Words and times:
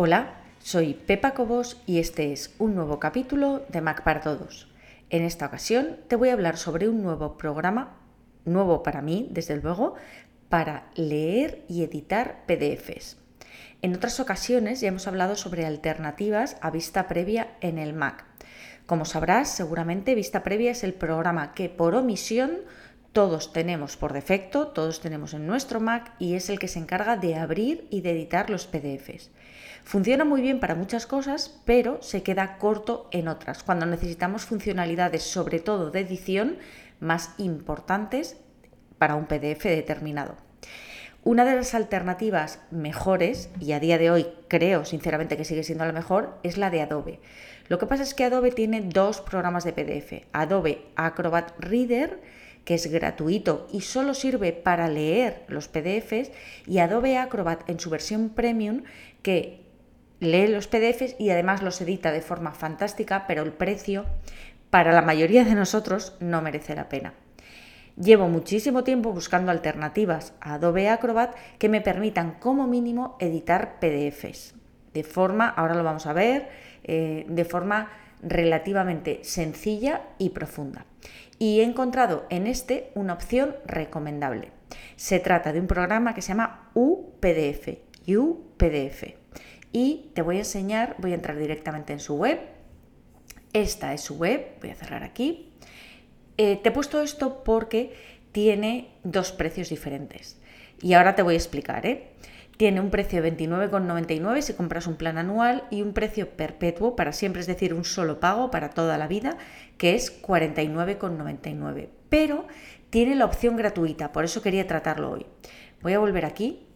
Hola, 0.00 0.34
soy 0.60 0.94
Pepa 0.94 1.34
Cobos 1.34 1.82
y 1.84 1.98
este 1.98 2.32
es 2.32 2.54
un 2.60 2.76
nuevo 2.76 3.00
capítulo 3.00 3.66
de 3.68 3.80
Mac 3.80 4.04
para 4.04 4.20
Todos. 4.20 4.68
En 5.10 5.24
esta 5.24 5.46
ocasión 5.46 5.96
te 6.06 6.14
voy 6.14 6.28
a 6.28 6.34
hablar 6.34 6.56
sobre 6.56 6.88
un 6.88 7.02
nuevo 7.02 7.36
programa, 7.36 7.96
nuevo 8.44 8.84
para 8.84 9.02
mí, 9.02 9.26
desde 9.32 9.56
luego, 9.56 9.96
para 10.48 10.88
leer 10.94 11.64
y 11.66 11.82
editar 11.82 12.44
PDFs. 12.46 13.16
En 13.82 13.92
otras 13.92 14.20
ocasiones 14.20 14.80
ya 14.80 14.86
hemos 14.86 15.08
hablado 15.08 15.34
sobre 15.34 15.66
alternativas 15.66 16.58
a 16.60 16.70
vista 16.70 17.08
previa 17.08 17.56
en 17.60 17.76
el 17.76 17.92
Mac. 17.92 18.24
Como 18.86 19.04
sabrás, 19.04 19.48
seguramente 19.50 20.14
vista 20.14 20.44
previa 20.44 20.70
es 20.70 20.84
el 20.84 20.94
programa 20.94 21.54
que 21.54 21.68
por 21.68 21.96
omisión 21.96 22.58
todos 23.12 23.52
tenemos 23.52 23.96
por 23.96 24.12
defecto, 24.12 24.68
todos 24.68 25.00
tenemos 25.00 25.34
en 25.34 25.46
nuestro 25.46 25.80
Mac 25.80 26.12
y 26.18 26.34
es 26.34 26.50
el 26.50 26.58
que 26.58 26.68
se 26.68 26.78
encarga 26.78 27.16
de 27.16 27.36
abrir 27.36 27.86
y 27.90 28.00
de 28.02 28.12
editar 28.12 28.50
los 28.50 28.66
PDFs. 28.66 29.30
Funciona 29.84 30.24
muy 30.24 30.42
bien 30.42 30.60
para 30.60 30.74
muchas 30.74 31.06
cosas, 31.06 31.60
pero 31.64 32.02
se 32.02 32.22
queda 32.22 32.58
corto 32.58 33.08
en 33.10 33.26
otras, 33.28 33.62
cuando 33.62 33.86
necesitamos 33.86 34.44
funcionalidades, 34.44 35.22
sobre 35.22 35.60
todo 35.60 35.90
de 35.90 36.00
edición, 36.00 36.58
más 37.00 37.30
importantes 37.38 38.36
para 38.98 39.14
un 39.14 39.26
PDF 39.26 39.64
determinado. 39.64 40.36
Una 41.24 41.44
de 41.44 41.56
las 41.56 41.74
alternativas 41.74 42.60
mejores, 42.70 43.50
y 43.60 43.72
a 43.72 43.80
día 43.80 43.98
de 43.98 44.10
hoy 44.10 44.26
creo 44.48 44.84
sinceramente 44.84 45.36
que 45.36 45.44
sigue 45.44 45.64
siendo 45.64 45.84
la 45.84 45.92
mejor, 45.92 46.38
es 46.42 46.58
la 46.58 46.70
de 46.70 46.82
Adobe. 46.82 47.20
Lo 47.68 47.78
que 47.78 47.86
pasa 47.86 48.02
es 48.02 48.14
que 48.14 48.24
Adobe 48.24 48.50
tiene 48.50 48.80
dos 48.80 49.20
programas 49.20 49.64
de 49.64 49.72
PDF, 49.72 50.26
Adobe 50.32 50.86
Acrobat 50.96 51.52
Reader, 51.58 52.20
que 52.64 52.74
es 52.74 52.90
gratuito 52.90 53.66
y 53.72 53.80
solo 53.80 54.14
sirve 54.14 54.52
para 54.52 54.88
leer 54.88 55.44
los 55.48 55.68
PDFs, 55.68 56.30
y 56.66 56.78
Adobe 56.78 57.18
Acrobat 57.18 57.68
en 57.68 57.80
su 57.80 57.90
versión 57.90 58.30
premium, 58.30 58.82
que 59.22 59.64
lee 60.20 60.48
los 60.48 60.66
PDFs 60.66 61.16
y 61.18 61.30
además 61.30 61.62
los 61.62 61.80
edita 61.80 62.12
de 62.12 62.20
forma 62.20 62.52
fantástica, 62.52 63.26
pero 63.26 63.42
el 63.42 63.52
precio 63.52 64.04
para 64.70 64.92
la 64.92 65.02
mayoría 65.02 65.44
de 65.44 65.54
nosotros 65.54 66.14
no 66.20 66.42
merece 66.42 66.74
la 66.74 66.88
pena. 66.88 67.14
Llevo 67.96 68.28
muchísimo 68.28 68.84
tiempo 68.84 69.12
buscando 69.12 69.50
alternativas 69.50 70.34
a 70.40 70.54
Adobe 70.54 70.88
Acrobat 70.88 71.34
que 71.58 71.68
me 71.68 71.80
permitan 71.80 72.36
como 72.38 72.66
mínimo 72.66 73.16
editar 73.18 73.80
PDFs 73.80 74.54
de 74.98 75.04
forma, 75.04 75.48
ahora 75.48 75.74
lo 75.74 75.84
vamos 75.84 76.06
a 76.06 76.12
ver, 76.12 76.48
eh, 76.82 77.24
de 77.28 77.44
forma 77.44 77.90
relativamente 78.22 79.20
sencilla 79.22 80.02
y 80.18 80.30
profunda 80.30 80.86
y 81.38 81.60
he 81.60 81.64
encontrado 81.64 82.26
en 82.30 82.46
este 82.46 82.90
una 82.94 83.14
opción 83.14 83.56
recomendable. 83.64 84.50
Se 84.96 85.20
trata 85.20 85.52
de 85.52 85.60
un 85.60 85.66
programa 85.66 86.14
que 86.14 86.22
se 86.22 86.28
llama 86.28 86.70
UPDF, 86.74 87.78
UPDF. 88.06 89.14
Y 89.72 90.10
te 90.14 90.22
voy 90.22 90.36
a 90.36 90.40
enseñar, 90.40 90.96
voy 90.98 91.12
a 91.12 91.14
entrar 91.14 91.38
directamente 91.38 91.92
en 91.92 92.00
su 92.00 92.16
web. 92.16 92.40
Esta 93.52 93.94
es 93.94 94.00
su 94.00 94.16
web, 94.16 94.56
voy 94.60 94.70
a 94.70 94.74
cerrar 94.74 95.04
aquí. 95.04 95.52
Eh, 96.36 96.56
te 96.56 96.68
he 96.68 96.72
puesto 96.72 97.00
esto 97.02 97.44
porque 97.44 97.94
tiene 98.32 98.94
dos 99.04 99.32
precios 99.32 99.68
diferentes. 99.68 100.40
Y 100.80 100.94
ahora 100.94 101.14
te 101.14 101.22
voy 101.22 101.34
a 101.34 101.38
explicar. 101.38 101.86
¿eh? 101.86 102.10
Tiene 102.58 102.80
un 102.80 102.90
precio 102.90 103.22
de 103.22 103.36
29,99 103.36 104.42
si 104.42 104.52
compras 104.54 104.88
un 104.88 104.96
plan 104.96 105.16
anual 105.16 105.62
y 105.70 105.80
un 105.82 105.92
precio 105.92 106.30
perpetuo 106.30 106.96
para 106.96 107.12
siempre, 107.12 107.40
es 107.40 107.46
decir, 107.46 107.72
un 107.72 107.84
solo 107.84 108.18
pago 108.18 108.50
para 108.50 108.70
toda 108.70 108.98
la 108.98 109.06
vida, 109.06 109.38
que 109.78 109.94
es 109.94 110.20
49,99. 110.20 111.88
Pero 112.08 112.48
tiene 112.90 113.14
la 113.14 113.26
opción 113.26 113.56
gratuita, 113.56 114.10
por 114.10 114.24
eso 114.24 114.42
quería 114.42 114.66
tratarlo 114.66 115.12
hoy. 115.12 115.26
Voy 115.82 115.92
a 115.92 116.00
volver 116.00 116.24
aquí, 116.24 116.66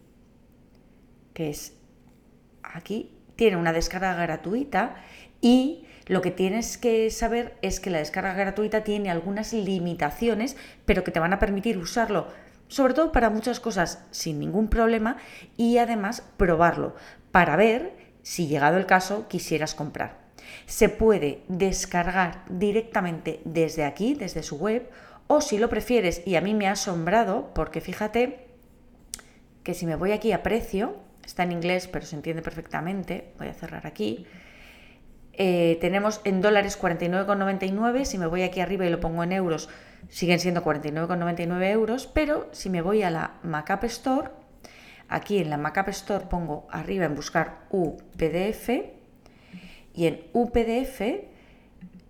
que 1.33 1.49
es 1.49 1.77
aquí. 2.63 3.11
Tiene 3.35 3.57
una 3.57 3.73
descarga 3.73 4.15
gratuita 4.15 4.95
y 5.41 5.85
lo 6.05 6.21
que 6.21 6.31
tienes 6.31 6.77
que 6.77 7.09
saber 7.09 7.57
es 7.61 7.81
que 7.81 7.89
la 7.89 7.97
descarga 7.97 8.33
gratuita 8.33 8.85
tiene 8.85 9.11
algunas 9.11 9.51
limitaciones, 9.51 10.55
pero 10.85 11.03
que 11.03 11.11
te 11.11 11.19
van 11.19 11.33
a 11.33 11.39
permitir 11.39 11.77
usarlo 11.77 12.27
sobre 12.73 12.95
todo 12.95 13.11
para 13.11 13.29
muchas 13.29 13.59
cosas 13.59 14.03
sin 14.09 14.39
ningún 14.39 14.67
problema 14.67 15.17
y 15.57 15.77
además 15.77 16.23
probarlo 16.37 16.95
para 17.31 17.55
ver 17.55 17.95
si 18.23 18.47
llegado 18.47 18.77
el 18.77 18.87
caso 18.87 19.27
quisieras 19.27 19.75
comprar. 19.75 20.17
Se 20.65 20.89
puede 20.89 21.43
descargar 21.47 22.43
directamente 22.49 23.41
desde 23.45 23.85
aquí, 23.85 24.15
desde 24.15 24.41
su 24.41 24.57
web, 24.57 24.89
o 25.27 25.39
si 25.39 25.59
lo 25.59 25.69
prefieres, 25.69 26.23
y 26.25 26.35
a 26.35 26.41
mí 26.41 26.55
me 26.55 26.67
ha 26.67 26.71
asombrado, 26.71 27.53
porque 27.53 27.79
fíjate 27.79 28.47
que 29.61 29.75
si 29.75 29.85
me 29.85 29.95
voy 29.95 30.11
aquí 30.11 30.31
a 30.31 30.41
precio, 30.41 30.95
está 31.23 31.43
en 31.43 31.51
inglés 31.51 31.87
pero 31.87 32.07
se 32.07 32.15
entiende 32.15 32.41
perfectamente, 32.41 33.33
voy 33.37 33.49
a 33.49 33.53
cerrar 33.53 33.85
aquí, 33.85 34.25
eh, 35.33 35.77
tenemos 35.79 36.21
en 36.23 36.41
dólares 36.41 36.81
49,99, 36.81 38.05
si 38.05 38.17
me 38.17 38.25
voy 38.25 38.41
aquí 38.41 38.61
arriba 38.61 38.83
y 38.87 38.89
lo 38.89 38.99
pongo 38.99 39.23
en 39.23 39.31
euros, 39.31 39.69
siguen 40.09 40.39
siendo 40.39 40.63
49,99 40.63 41.71
euros, 41.71 42.07
pero 42.07 42.49
si 42.51 42.69
me 42.69 42.81
voy 42.81 43.03
a 43.03 43.09
la 43.09 43.35
Mac 43.43 43.83
Store, 43.83 44.29
aquí 45.09 45.37
en 45.39 45.49
la 45.49 45.57
Mac 45.57 45.87
Store 45.89 46.25
pongo 46.25 46.67
arriba 46.69 47.05
en 47.05 47.15
buscar 47.15 47.65
UPDF 47.69 48.69
y 49.93 50.07
en 50.07 50.21
UPDF 50.33 51.01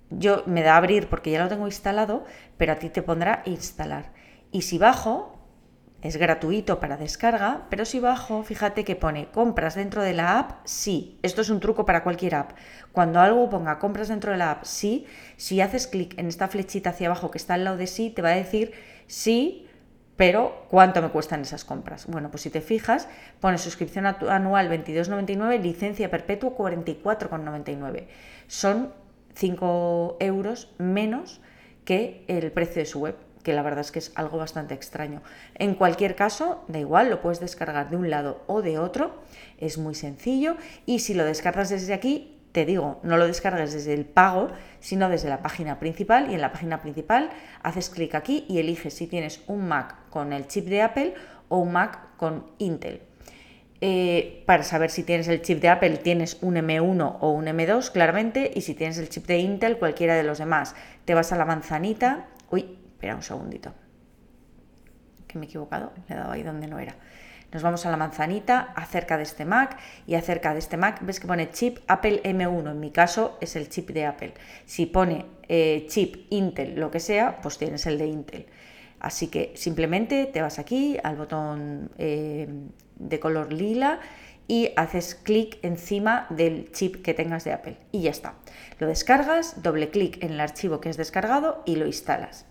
yo 0.09 0.43
me 0.45 0.61
da 0.61 0.77
abrir 0.77 1.07
porque 1.07 1.31
ya 1.31 1.43
lo 1.43 1.49
tengo 1.49 1.65
instalado, 1.65 2.25
pero 2.57 2.73
a 2.73 2.75
ti 2.75 2.89
te 2.89 3.01
pondrá 3.01 3.41
instalar. 3.45 4.13
Y 4.51 4.61
si 4.61 4.77
bajo, 4.77 5.32
es 6.03 6.17
gratuito 6.17 6.81
para 6.81 6.97
descarga, 6.97 7.65
pero 7.69 7.85
si 7.85 8.01
bajo, 8.01 8.43
fíjate 8.43 8.83
que 8.83 8.97
pone 8.97 9.31
compras 9.31 9.75
dentro 9.75 10.01
de 10.01 10.13
la 10.13 10.37
app, 10.37 10.51
sí. 10.65 11.17
Esto 11.23 11.41
es 11.41 11.49
un 11.49 11.61
truco 11.61 11.85
para 11.85 12.03
cualquier 12.03 12.35
app. 12.35 12.51
Cuando 12.91 13.21
algo 13.21 13.49
ponga 13.49 13.79
compras 13.79 14.09
dentro 14.09 14.31
de 14.33 14.37
la 14.37 14.51
app, 14.51 14.65
sí, 14.65 15.07
si 15.37 15.61
haces 15.61 15.87
clic 15.87 16.19
en 16.19 16.27
esta 16.27 16.49
flechita 16.49 16.89
hacia 16.89 17.07
abajo 17.07 17.31
que 17.31 17.37
está 17.37 17.53
al 17.53 17.63
lado 17.63 17.77
de 17.77 17.87
sí, 17.87 18.09
te 18.09 18.21
va 18.21 18.29
a 18.29 18.35
decir 18.35 18.73
sí, 19.07 19.69
pero 20.17 20.65
¿cuánto 20.69 21.01
me 21.01 21.09
cuestan 21.09 21.41
esas 21.41 21.63
compras? 21.63 22.05
Bueno, 22.07 22.29
pues 22.29 22.43
si 22.43 22.49
te 22.49 22.59
fijas, 22.59 23.07
pone 23.39 23.57
suscripción 23.57 24.05
anual 24.05 24.69
22,99, 24.69 25.61
licencia 25.61 26.11
perpetua 26.11 26.55
44,99. 26.55 28.07
Son 28.47 28.93
5 29.35 30.17
euros 30.19 30.73
menos 30.77 31.41
que 31.85 32.25
el 32.27 32.51
precio 32.51 32.81
de 32.81 32.85
su 32.85 32.99
web 32.99 33.15
que 33.43 33.53
la 33.53 33.61
verdad 33.61 33.81
es 33.81 33.91
que 33.91 33.99
es 33.99 34.11
algo 34.15 34.37
bastante 34.37 34.73
extraño. 34.73 35.21
En 35.55 35.75
cualquier 35.75 36.15
caso, 36.15 36.63
da 36.67 36.79
igual, 36.79 37.09
lo 37.09 37.21
puedes 37.21 37.39
descargar 37.39 37.89
de 37.89 37.97
un 37.97 38.09
lado 38.09 38.43
o 38.47 38.61
de 38.61 38.79
otro, 38.79 39.21
es 39.57 39.77
muy 39.77 39.95
sencillo 39.95 40.55
y 40.85 40.99
si 40.99 41.13
lo 41.13 41.25
descargas 41.25 41.69
desde 41.69 41.93
aquí, 41.93 42.39
te 42.53 42.65
digo, 42.65 42.99
no 43.03 43.17
lo 43.17 43.27
descargues 43.27 43.73
desde 43.73 43.93
el 43.93 44.05
pago, 44.05 44.49
sino 44.79 45.09
desde 45.09 45.27
la 45.27 45.41
página 45.41 45.79
principal 45.79 46.29
y 46.29 46.35
en 46.35 46.41
la 46.41 46.51
página 46.51 46.81
principal 46.81 47.31
haces 47.63 47.89
clic 47.89 48.13
aquí 48.15 48.45
y 48.47 48.59
eliges 48.59 48.93
si 48.93 49.07
tienes 49.07 49.41
un 49.47 49.67
Mac 49.67 49.95
con 50.09 50.33
el 50.33 50.47
chip 50.47 50.67
de 50.67 50.83
Apple 50.83 51.15
o 51.49 51.57
un 51.57 51.71
Mac 51.71 52.15
con 52.17 52.45
Intel. 52.59 53.01
Eh, 53.85 54.43
para 54.45 54.63
saber 54.63 54.91
si 54.91 55.03
tienes 55.03 55.27
el 55.27 55.41
chip 55.41 55.59
de 55.59 55.67
Apple, 55.67 55.97
tienes 55.97 56.37
un 56.41 56.55
M1 56.55 57.17
o 57.19 57.31
un 57.31 57.45
M2, 57.47 57.91
claramente, 57.91 58.49
y 58.55 58.61
si 58.61 58.75
tienes 58.75 58.97
el 58.97 59.09
chip 59.09 59.25
de 59.25 59.39
Intel, 59.39 59.77
cualquiera 59.77 60.15
de 60.15 60.23
los 60.23 60.37
demás. 60.37 60.73
Te 61.03 61.13
vas 61.13 61.33
a 61.33 61.37
la 61.37 61.43
manzanita, 61.43 62.27
uy, 62.49 62.77
Espera 63.03 63.17
un 63.17 63.21
segundito. 63.21 63.73
Que 65.27 65.37
me 65.37 65.45
he 65.45 65.49
equivocado, 65.49 65.91
le 66.07 66.15
he 66.15 66.17
dado 66.17 66.31
ahí 66.31 66.41
donde 66.41 66.67
no 66.67 66.79
era. 66.79 66.95
Nos 67.51 67.61
vamos 67.61 67.85
a 67.85 67.91
la 67.91 67.97
manzanita 67.97 68.71
acerca 68.77 69.17
de 69.17 69.23
este 69.23 69.43
Mac 69.43 69.77
y 70.07 70.15
acerca 70.15 70.53
de 70.53 70.59
este 70.59 70.77
Mac 70.77 71.01
ves 71.01 71.19
que 71.19 71.27
pone 71.27 71.51
chip 71.51 71.79
Apple 71.89 72.23
M1. 72.23 72.71
En 72.71 72.79
mi 72.79 72.91
caso 72.91 73.37
es 73.41 73.57
el 73.57 73.67
chip 73.67 73.89
de 73.89 74.05
Apple. 74.05 74.35
Si 74.65 74.85
pone 74.85 75.25
eh, 75.49 75.85
chip 75.89 76.27
Intel, 76.29 76.79
lo 76.79 76.91
que 76.91 77.01
sea, 77.01 77.41
pues 77.41 77.57
tienes 77.57 77.85
el 77.87 77.97
de 77.97 78.07
Intel. 78.07 78.45
Así 79.01 79.27
que 79.27 79.51
simplemente 79.57 80.25
te 80.27 80.41
vas 80.41 80.57
aquí 80.57 80.97
al 81.03 81.17
botón 81.17 81.91
eh, 81.97 82.47
de 82.95 83.19
color 83.19 83.51
lila 83.51 83.99
y 84.47 84.69
haces 84.77 85.15
clic 85.15 85.59
encima 85.61 86.25
del 86.29 86.71
chip 86.71 87.01
que 87.01 87.13
tengas 87.13 87.43
de 87.43 87.51
Apple 87.51 87.77
y 87.91 88.03
ya 88.03 88.11
está. 88.11 88.35
Lo 88.79 88.87
descargas, 88.87 89.61
doble 89.61 89.89
clic 89.89 90.23
en 90.23 90.31
el 90.31 90.39
archivo 90.39 90.79
que 90.79 90.87
has 90.87 90.95
descargado 90.95 91.63
y 91.65 91.75
lo 91.75 91.85
instalas. 91.85 92.45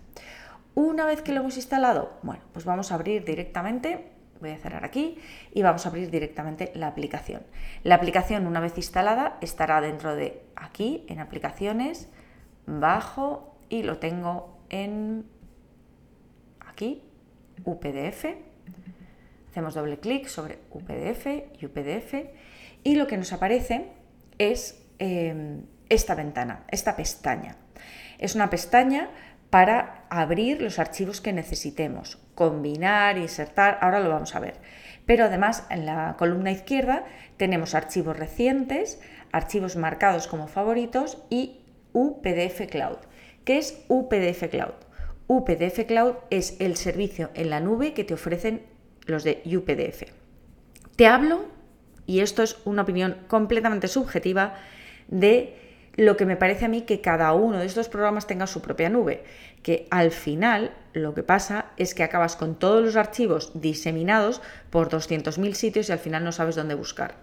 Una 0.75 1.05
vez 1.05 1.21
que 1.21 1.31
lo 1.31 1.41
hemos 1.41 1.55
instalado, 1.57 2.17
bueno, 2.23 2.41
pues 2.51 2.65
vamos 2.65 2.91
a 2.91 2.95
abrir 2.95 3.23
directamente, 3.23 4.09
voy 4.41 4.51
a 4.51 4.57
cerrar 4.57 4.83
aquí 4.83 5.19
y 5.53 5.61
vamos 5.61 5.85
a 5.85 5.89
abrir 5.89 6.09
directamente 6.09 6.71
la 6.73 6.87
aplicación. 6.87 7.43
La 7.83 7.95
aplicación 7.95 8.47
una 8.47 8.59
vez 8.59 8.75
instalada 8.77 9.37
estará 9.41 9.81
dentro 9.81 10.15
de 10.15 10.41
aquí, 10.55 11.05
en 11.07 11.19
aplicaciones, 11.19 12.09
bajo 12.65 13.55
y 13.69 13.83
lo 13.83 13.99
tengo 13.99 14.57
en 14.69 15.25
aquí, 16.59 17.03
UPDF. 17.65 18.25
Hacemos 19.51 19.75
doble 19.75 19.99
clic 19.99 20.27
sobre 20.27 20.57
UPDF 20.71 21.27
y 21.59 21.65
UPDF 21.67 22.15
y 22.83 22.95
lo 22.95 23.05
que 23.05 23.17
nos 23.17 23.31
aparece 23.31 23.91
es 24.39 24.83
eh, 24.97 25.61
esta 25.89 26.15
ventana, 26.15 26.65
esta 26.69 26.95
pestaña. 26.95 27.57
Es 28.17 28.35
una 28.35 28.49
pestaña 28.49 29.09
para 29.53 30.07
abrir 30.09 30.63
los 30.63 30.79
archivos 30.79 31.21
que 31.21 31.31
necesitemos, 31.31 32.17
combinar, 32.33 33.19
insertar, 33.19 33.77
ahora 33.81 33.99
lo 33.99 34.09
vamos 34.09 34.33
a 34.33 34.39
ver. 34.39 34.55
Pero 35.05 35.25
además 35.25 35.67
en 35.69 35.85
la 35.85 36.15
columna 36.17 36.51
izquierda 36.51 37.05
tenemos 37.37 37.75
archivos 37.75 38.17
recientes, 38.17 38.99
archivos 39.31 39.75
marcados 39.75 40.25
como 40.25 40.47
favoritos 40.47 41.19
y 41.29 41.61
UPDF 41.93 42.67
Cloud. 42.67 42.97
¿Qué 43.45 43.59
es 43.59 43.85
UPDF 43.89 44.49
Cloud? 44.49 44.73
UPDF 45.27 45.85
Cloud 45.85 46.15
es 46.31 46.59
el 46.59 46.75
servicio 46.75 47.29
en 47.35 47.51
la 47.51 47.59
nube 47.59 47.93
que 47.93 48.03
te 48.03 48.15
ofrecen 48.15 48.63
los 49.05 49.23
de 49.23 49.43
UPDF. 49.45 50.11
Te 50.95 51.05
hablo, 51.05 51.45
y 52.07 52.21
esto 52.21 52.41
es 52.41 52.57
una 52.65 52.81
opinión 52.81 53.17
completamente 53.27 53.87
subjetiva, 53.87 54.55
de 55.09 55.72
lo 55.95 56.17
que 56.17 56.25
me 56.25 56.37
parece 56.37 56.65
a 56.65 56.69
mí 56.69 56.81
que 56.81 57.01
cada 57.01 57.33
uno 57.33 57.59
de 57.59 57.65
estos 57.65 57.89
programas 57.89 58.27
tenga 58.27 58.47
su 58.47 58.61
propia 58.61 58.89
nube, 58.89 59.23
que 59.61 59.87
al 59.91 60.11
final 60.11 60.71
lo 60.93 61.13
que 61.13 61.23
pasa 61.23 61.65
es 61.77 61.93
que 61.93 62.03
acabas 62.03 62.35
con 62.35 62.55
todos 62.55 62.83
los 62.83 62.95
archivos 62.95 63.51
diseminados 63.53 64.41
por 64.69 64.89
200.000 64.89 65.53
sitios 65.53 65.89
y 65.89 65.91
al 65.91 65.99
final 65.99 66.23
no 66.23 66.31
sabes 66.31 66.55
dónde 66.55 66.75
buscar. 66.75 67.15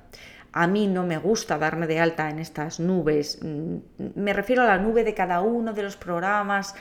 A 0.53 0.67
mí 0.67 0.87
no 0.87 1.05
me 1.05 1.19
gusta 1.19 1.59
darme 1.59 1.87
de 1.87 2.01
alta 2.01 2.31
en 2.31 2.39
estas 2.39 2.81
nubes, 2.81 3.39
mm, 3.43 3.77
me 4.15 4.33
refiero 4.33 4.63
a 4.63 4.67
la 4.67 4.79
nube 4.79 5.05
de 5.05 5.15
cada 5.15 5.41
uno 5.41 5.73
de 5.73 5.83
los 5.83 5.97
programas, 5.97 6.75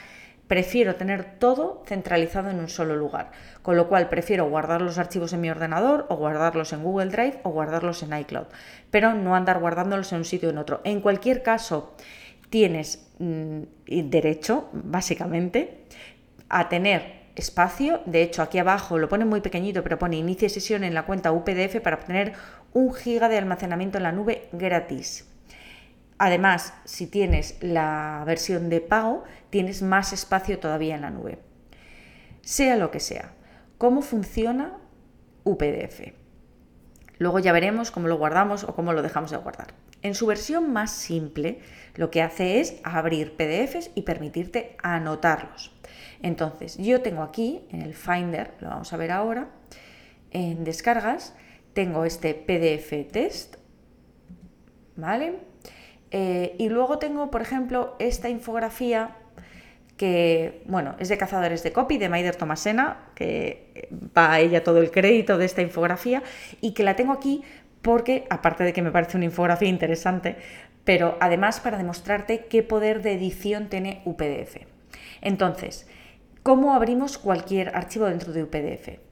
prefiero 0.50 0.96
tener 0.96 1.38
todo 1.38 1.84
centralizado 1.86 2.50
en 2.50 2.58
un 2.58 2.68
solo 2.68 2.96
lugar, 2.96 3.30
con 3.62 3.76
lo 3.76 3.88
cual 3.88 4.08
prefiero 4.08 4.50
guardar 4.50 4.82
los 4.82 4.98
archivos 4.98 5.32
en 5.32 5.40
mi 5.40 5.48
ordenador 5.48 6.06
o 6.08 6.16
guardarlos 6.16 6.72
en 6.72 6.82
Google 6.82 7.10
Drive 7.10 7.38
o 7.44 7.50
guardarlos 7.50 8.02
en 8.02 8.18
iCloud, 8.18 8.46
pero 8.90 9.14
no 9.14 9.36
andar 9.36 9.60
guardándolos 9.60 10.10
en 10.10 10.18
un 10.18 10.24
sitio 10.24 10.48
o 10.48 10.50
en 10.50 10.58
otro. 10.58 10.80
En 10.82 11.02
cualquier 11.02 11.44
caso, 11.44 11.94
tienes 12.48 13.12
mm, 13.20 13.60
derecho, 13.86 14.68
básicamente, 14.72 15.84
a 16.48 16.68
tener 16.68 17.30
espacio. 17.36 18.00
De 18.06 18.20
hecho, 18.22 18.42
aquí 18.42 18.58
abajo 18.58 18.98
lo 18.98 19.08
pone 19.08 19.24
muy 19.24 19.42
pequeñito, 19.42 19.84
pero 19.84 20.00
pone 20.00 20.16
inicie 20.16 20.48
sesión 20.48 20.82
en 20.82 20.94
la 20.94 21.06
cuenta 21.06 21.30
UPDF 21.30 21.80
para 21.80 21.94
obtener 21.94 22.32
un 22.72 22.92
giga 22.92 23.28
de 23.28 23.38
almacenamiento 23.38 23.98
en 23.98 24.02
la 24.02 24.10
nube 24.10 24.48
gratis. 24.50 25.29
Además, 26.22 26.74
si 26.84 27.06
tienes 27.06 27.56
la 27.62 28.22
versión 28.26 28.68
de 28.68 28.82
pago, 28.82 29.24
tienes 29.48 29.80
más 29.80 30.12
espacio 30.12 30.58
todavía 30.58 30.94
en 30.94 31.00
la 31.00 31.08
nube. 31.08 31.38
Sea 32.42 32.76
lo 32.76 32.90
que 32.90 33.00
sea, 33.00 33.32
¿cómo 33.78 34.02
funciona 34.02 34.76
UPDF? 35.44 36.12
Luego 37.16 37.38
ya 37.38 37.52
veremos 37.52 37.90
cómo 37.90 38.06
lo 38.06 38.18
guardamos 38.18 38.64
o 38.64 38.74
cómo 38.74 38.92
lo 38.92 39.00
dejamos 39.00 39.30
de 39.30 39.38
guardar. 39.38 39.72
En 40.02 40.14
su 40.14 40.26
versión 40.26 40.74
más 40.74 40.90
simple, 40.90 41.60
lo 41.94 42.10
que 42.10 42.20
hace 42.20 42.60
es 42.60 42.76
abrir 42.84 43.38
PDFs 43.38 43.90
y 43.94 44.02
permitirte 44.02 44.76
anotarlos. 44.82 45.74
Entonces, 46.20 46.76
yo 46.76 47.00
tengo 47.00 47.22
aquí 47.22 47.62
en 47.70 47.80
el 47.80 47.94
Finder, 47.94 48.52
lo 48.60 48.68
vamos 48.68 48.92
a 48.92 48.98
ver 48.98 49.10
ahora, 49.10 49.48
en 50.32 50.64
descargas, 50.64 51.34
tengo 51.72 52.04
este 52.04 52.34
PDF 52.34 53.10
test, 53.10 53.56
¿vale? 54.96 55.48
Eh, 56.10 56.56
y 56.58 56.68
luego 56.68 56.98
tengo, 56.98 57.30
por 57.30 57.42
ejemplo, 57.42 57.96
esta 57.98 58.28
infografía 58.28 59.16
que, 59.96 60.62
bueno, 60.66 60.96
es 60.98 61.10
de 61.10 61.18
Cazadores 61.18 61.62
de 61.62 61.72
Copy, 61.72 61.98
de 61.98 62.08
Maider 62.08 62.34
Tomasena, 62.34 63.10
que 63.14 63.88
va 64.16 64.32
a 64.32 64.40
ella 64.40 64.64
todo 64.64 64.78
el 64.78 64.90
crédito 64.90 65.36
de 65.36 65.44
esta 65.44 65.60
infografía, 65.60 66.22
y 66.62 66.72
que 66.72 66.82
la 66.82 66.96
tengo 66.96 67.12
aquí 67.12 67.42
porque, 67.82 68.26
aparte 68.30 68.64
de 68.64 68.72
que 68.72 68.82
me 68.82 68.92
parece 68.92 69.16
una 69.16 69.26
infografía 69.26 69.68
interesante, 69.68 70.36
pero 70.84 71.16
además 71.20 71.60
para 71.60 71.78
demostrarte 71.78 72.46
qué 72.46 72.62
poder 72.62 73.02
de 73.02 73.12
edición 73.12 73.68
tiene 73.68 74.02
UPDF. 74.04 74.56
Entonces, 75.20 75.86
¿cómo 76.42 76.74
abrimos 76.74 77.18
cualquier 77.18 77.76
archivo 77.76 78.06
dentro 78.06 78.32
de 78.32 78.42
UPDF? 78.42 79.09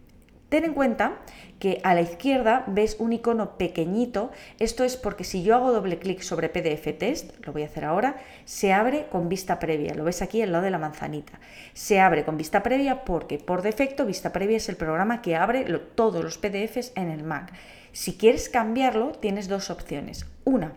Ten 0.48 0.64
en 0.64 0.72
cuenta 0.72 1.18
que 1.58 1.80
a 1.84 1.92
la 1.92 2.00
izquierda 2.00 2.64
ves 2.68 2.96
un 2.98 3.12
icono 3.12 3.58
pequeñito. 3.58 4.30
Esto 4.58 4.82
es 4.82 4.96
porque 4.96 5.24
si 5.24 5.42
yo 5.42 5.54
hago 5.54 5.72
doble 5.72 5.98
clic 5.98 6.20
sobre 6.20 6.48
PDF 6.48 6.96
Test, 6.98 7.44
lo 7.44 7.52
voy 7.52 7.62
a 7.62 7.66
hacer 7.66 7.84
ahora, 7.84 8.16
se 8.46 8.72
abre 8.72 9.08
con 9.10 9.28
vista 9.28 9.58
previa. 9.58 9.94
Lo 9.94 10.04
ves 10.04 10.22
aquí 10.22 10.40
al 10.40 10.52
lado 10.52 10.64
de 10.64 10.70
la 10.70 10.78
manzanita. 10.78 11.38
Se 11.74 12.00
abre 12.00 12.24
con 12.24 12.38
vista 12.38 12.62
previa 12.62 13.04
porque 13.04 13.38
por 13.38 13.60
defecto 13.60 14.06
vista 14.06 14.32
previa 14.32 14.56
es 14.56 14.70
el 14.70 14.76
programa 14.76 15.20
que 15.20 15.36
abre 15.36 15.64
todos 15.94 16.24
los 16.24 16.38
PDFs 16.38 16.92
en 16.94 17.10
el 17.10 17.24
Mac. 17.24 17.52
Si 17.92 18.16
quieres 18.16 18.48
cambiarlo, 18.48 19.12
tienes 19.12 19.48
dos 19.48 19.68
opciones. 19.68 20.24
Una, 20.44 20.72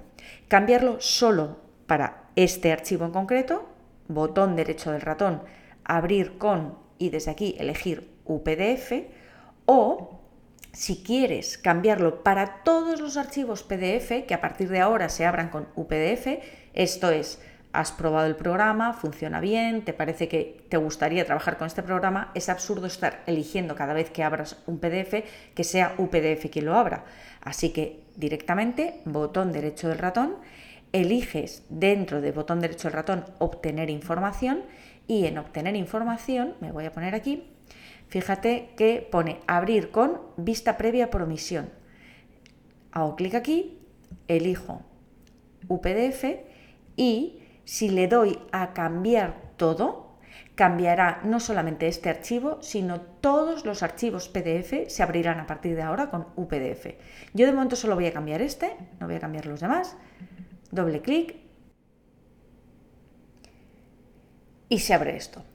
cambiarlo 0.50 1.00
solo 1.00 1.60
para 1.88 2.24
este 2.36 2.74
archivo 2.74 3.06
en 3.06 3.12
concreto, 3.12 3.70
botón 4.10 4.58
derecho 4.58 4.92
del 4.92 5.02
ratón, 5.02 5.44
abrir 5.86 6.38
con 6.38 6.78
y 6.98 7.10
desde 7.10 7.32
aquí 7.32 7.56
elegir 7.58 8.10
UPDF 8.26 9.21
o 9.74 10.20
si 10.74 11.02
quieres 11.02 11.58
cambiarlo 11.58 12.24
para 12.24 12.62
todos 12.64 13.00
los 13.00 13.16
archivos 13.16 13.64
PDF 13.64 14.26
que 14.28 14.34
a 14.34 14.42
partir 14.42 14.68
de 14.68 14.82
ahora 14.82 15.08
se 15.08 15.26
abran 15.26 15.48
con 15.48 15.70
UPDF, 15.76 16.28
esto 16.74 17.10
es, 17.10 17.42
has 17.72 17.94
probado 17.94 18.28
el 18.28 18.36
programa, 18.36 18.92
funciona 18.92 19.40
bien, 19.40 19.86
te 19.86 19.94
parece 19.94 20.28
que 20.28 20.66
te 20.68 20.76
gustaría 20.76 21.26
trabajar 21.26 21.58
con 21.58 21.68
este 21.68 21.84
programa, 21.84 22.32
es 22.36 22.50
absurdo 22.50 22.86
estar 22.86 23.24
eligiendo 23.28 23.74
cada 23.74 23.94
vez 23.94 24.10
que 24.10 24.24
abras 24.24 24.62
un 24.68 24.80
PDF 24.80 25.24
que 25.56 25.64
sea 25.64 25.96
UPDF 25.98 26.50
quien 26.52 26.66
lo 26.66 26.76
abra. 26.76 27.06
Así 27.40 27.70
que 27.70 28.04
directamente, 28.18 29.00
botón 29.06 29.54
derecho 29.54 29.88
del 29.88 30.00
ratón, 30.00 30.36
eliges 30.92 31.64
dentro 31.70 32.20
de 32.20 32.34
botón 32.34 32.60
derecho 32.60 32.90
del 32.90 32.96
ratón 32.96 33.24
obtener 33.40 33.90
información 33.90 34.64
y 35.08 35.28
en 35.28 35.38
obtener 35.38 35.78
información, 35.78 36.56
me 36.60 36.74
voy 36.74 36.84
a 36.84 36.92
poner 36.92 37.16
aquí, 37.16 37.48
Fíjate 38.12 38.72
que 38.76 39.08
pone 39.10 39.40
abrir 39.48 39.90
con 39.90 40.20
vista 40.36 40.76
previa 40.76 41.10
por 41.10 41.22
omisión. 41.22 41.70
Hago 42.92 43.16
clic 43.16 43.36
aquí, 43.36 43.80
elijo 44.28 44.82
UPDF 45.70 46.26
y 46.98 47.40
si 47.64 47.90
le 47.90 48.10
doy 48.10 48.38
a 48.52 48.74
cambiar 48.74 49.54
todo, 49.56 50.18
cambiará 50.56 51.22
no 51.24 51.40
solamente 51.40 51.88
este 51.88 52.10
archivo, 52.10 52.62
sino 52.62 53.00
todos 53.00 53.64
los 53.64 53.82
archivos 53.82 54.28
PDF 54.28 54.90
se 54.90 55.04
abrirán 55.04 55.40
a 55.40 55.48
partir 55.48 55.78
de 55.78 55.84
ahora 55.84 56.10
con 56.10 56.28
UPDF. 56.36 56.88
Yo 57.34 57.46
de 57.46 57.54
momento 57.54 57.78
solo 57.78 57.96
voy 57.96 58.08
a 58.08 58.14
cambiar 58.14 58.42
este, 58.42 58.76
no 59.00 59.08
voy 59.08 59.16
a 59.16 59.22
cambiar 59.22 59.46
los 59.46 59.62
demás. 59.62 59.96
Doble 60.70 61.02
clic 61.02 61.38
y 64.68 64.80
se 64.80 64.94
abre 64.94 65.16
esto. 65.16 65.46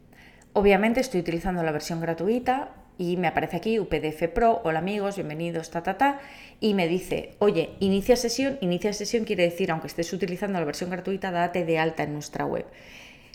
Obviamente 0.59 1.01
estoy 1.01 1.21
utilizando 1.21 1.63
la 1.63 1.71
versión 1.71 2.01
gratuita 2.01 2.71
y 2.97 3.19
me 3.19 3.27
aparece 3.27 3.59
aquí 3.59 3.79
UPDF 3.79 4.29
Pro, 4.29 4.63
hola 4.65 4.79
amigos, 4.79 5.17
bienvenidos, 5.17 5.71
ta, 5.71 6.19
y 6.61 6.73
me 6.73 6.89
dice, 6.89 7.35
oye, 7.41 7.75
inicia 7.79 8.17
sesión, 8.17 8.57
inicia 8.63 8.95
sesión 8.95 9.27
quiere 9.27 9.43
decir, 9.43 9.71
aunque 9.71 9.89
estés 9.89 10.11
utilizando 10.15 10.59
la 10.59 10.65
versión 10.65 10.89
gratuita, 10.89 11.31
date 11.31 11.67
de 11.67 11.79
alta 11.79 12.05
en 12.05 12.15
nuestra 12.15 12.47
web. 12.47 12.65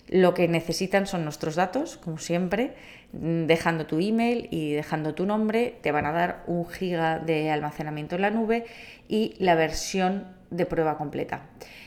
Lo 0.08 0.34
que 0.34 0.48
necesitan 0.48 1.06
son 1.06 1.22
nuestros 1.22 1.54
datos, 1.54 1.96
como 1.96 2.18
siempre, 2.18 2.72
dejando 3.12 3.86
tu 3.86 4.00
email 4.00 4.48
y 4.50 4.72
dejando 4.72 5.14
tu 5.14 5.24
nombre, 5.24 5.76
te 5.80 5.92
van 5.92 6.06
a 6.06 6.12
dar 6.12 6.42
un 6.48 6.68
giga 6.68 7.20
de 7.20 7.52
almacenamiento 7.52 8.16
en 8.16 8.22
la 8.22 8.30
nube 8.30 8.64
y 9.06 9.36
la 9.38 9.54
versión 9.54 10.26
de 10.50 10.66
prueba 10.66 10.98
completa. 10.98 11.42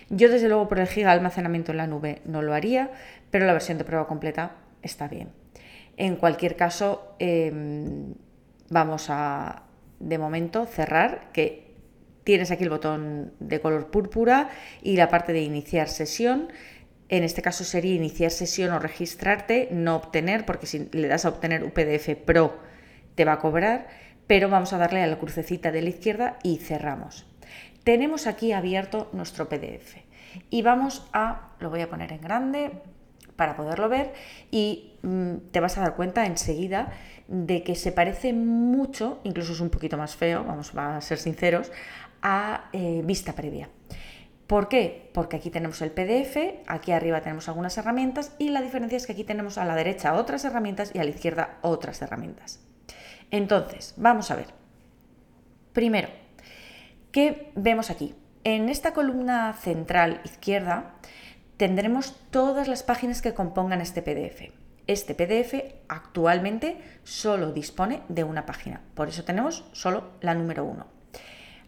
Yo 0.09 0.29
desde 0.29 0.47
luego 0.47 0.69
por 0.69 0.79
el 0.79 0.87
giga 0.87 1.09
de 1.09 1.17
almacenamiento 1.17 1.73
en 1.73 1.77
la 1.77 1.87
nube 1.87 2.21
no 2.23 2.41
lo 2.41 2.53
haría, 2.53 2.91
pero 3.31 3.45
la 3.45 3.51
versión 3.51 3.77
de 3.77 3.83
prueba 3.83 4.07
completa 4.07 4.53
está 4.85 5.07
bien. 5.07 5.29
En 5.97 6.15
cualquier 6.15 6.55
caso, 6.55 7.15
em, 7.19 8.13
vamos 8.69 9.07
a, 9.09 9.63
de 9.99 10.17
momento, 10.17 10.65
cerrar, 10.65 11.31
que 11.31 11.75
tienes 12.23 12.51
aquí 12.51 12.63
el 12.63 12.69
botón 12.69 13.33
de 13.39 13.61
color 13.61 13.91
púrpura 13.91 14.49
y 14.81 14.97
la 14.97 15.09
parte 15.09 15.31
de 15.33 15.41
iniciar 15.41 15.89
sesión. 15.89 16.49
En 17.07 17.23
este 17.23 17.41
caso 17.41 17.63
sería 17.63 17.93
iniciar 17.93 18.31
sesión 18.31 18.73
o 18.73 18.79
registrarte, 18.79 19.69
no 19.71 19.95
obtener, 19.95 20.45
porque 20.45 20.65
si 20.65 20.89
le 20.91 21.07
das 21.07 21.25
a 21.25 21.29
obtener 21.29 21.63
UPDF 21.63 22.15
Pro 22.25 22.57
te 23.13 23.25
va 23.25 23.33
a 23.33 23.39
cobrar, 23.39 23.87
pero 24.27 24.49
vamos 24.49 24.73
a 24.73 24.77
darle 24.77 25.03
a 25.03 25.07
la 25.07 25.19
crucecita 25.19 25.71
de 25.71 25.81
la 25.81 25.89
izquierda 25.89 26.39
y 26.43 26.57
cerramos. 26.57 27.25
Tenemos 27.83 28.27
aquí 28.27 28.51
abierto 28.51 29.09
nuestro 29.13 29.47
PDF 29.47 29.97
y 30.49 30.63
vamos 30.63 31.07
a, 31.13 31.53
lo 31.59 31.69
voy 31.69 31.81
a 31.81 31.89
poner 31.89 32.11
en 32.11 32.21
grande, 32.21 32.71
para 33.35 33.55
poderlo 33.55 33.89
ver 33.89 34.13
y 34.51 34.93
mm, 35.01 35.51
te 35.51 35.59
vas 35.59 35.77
a 35.77 35.81
dar 35.81 35.95
cuenta 35.95 36.25
enseguida 36.25 36.91
de 37.27 37.63
que 37.63 37.75
se 37.75 37.91
parece 37.91 38.33
mucho, 38.33 39.19
incluso 39.23 39.53
es 39.53 39.59
un 39.59 39.69
poquito 39.69 39.97
más 39.97 40.15
feo, 40.15 40.43
vamos 40.43 40.73
a 40.75 41.01
ser 41.01 41.17
sinceros, 41.17 41.71
a 42.21 42.69
eh, 42.73 43.01
vista 43.03 43.33
previa. 43.33 43.69
¿Por 44.47 44.67
qué? 44.67 45.09
Porque 45.13 45.37
aquí 45.37 45.49
tenemos 45.49 45.81
el 45.81 45.91
PDF, 45.91 46.37
aquí 46.67 46.91
arriba 46.91 47.21
tenemos 47.21 47.47
algunas 47.49 47.77
herramientas 47.77 48.35
y 48.37 48.49
la 48.49 48.61
diferencia 48.61 48.95
es 48.95 49.07
que 49.07 49.13
aquí 49.13 49.23
tenemos 49.23 49.57
a 49.57 49.65
la 49.65 49.75
derecha 49.75 50.13
otras 50.13 50.45
herramientas 50.45 50.91
y 50.93 50.99
a 50.99 51.03
la 51.03 51.09
izquierda 51.09 51.57
otras 51.61 52.01
herramientas. 52.03 52.63
Entonces, 53.31 53.95
vamos 53.97 54.29
a 54.29 54.35
ver. 54.35 54.47
Primero, 55.73 56.09
¿qué 57.11 57.51
vemos 57.55 57.89
aquí? 57.89 58.13
En 58.43 58.69
esta 58.69 58.93
columna 58.93 59.53
central 59.53 60.21
izquierda 60.23 60.93
tendremos 61.57 62.15
todas 62.31 62.67
las 62.67 62.83
páginas 62.83 63.21
que 63.21 63.33
compongan 63.33 63.81
este 63.81 64.01
PDF. 64.01 64.51
este 64.87 65.15
PDF 65.15 65.81
actualmente 65.87 66.77
solo 67.03 67.51
dispone 67.51 68.01
de 68.07 68.23
una 68.23 68.45
página, 68.45 68.81
por 68.93 69.07
eso 69.09 69.23
tenemos 69.23 69.65
solo 69.71 70.11
la 70.21 70.35
número 70.35 70.63
1. 70.63 70.85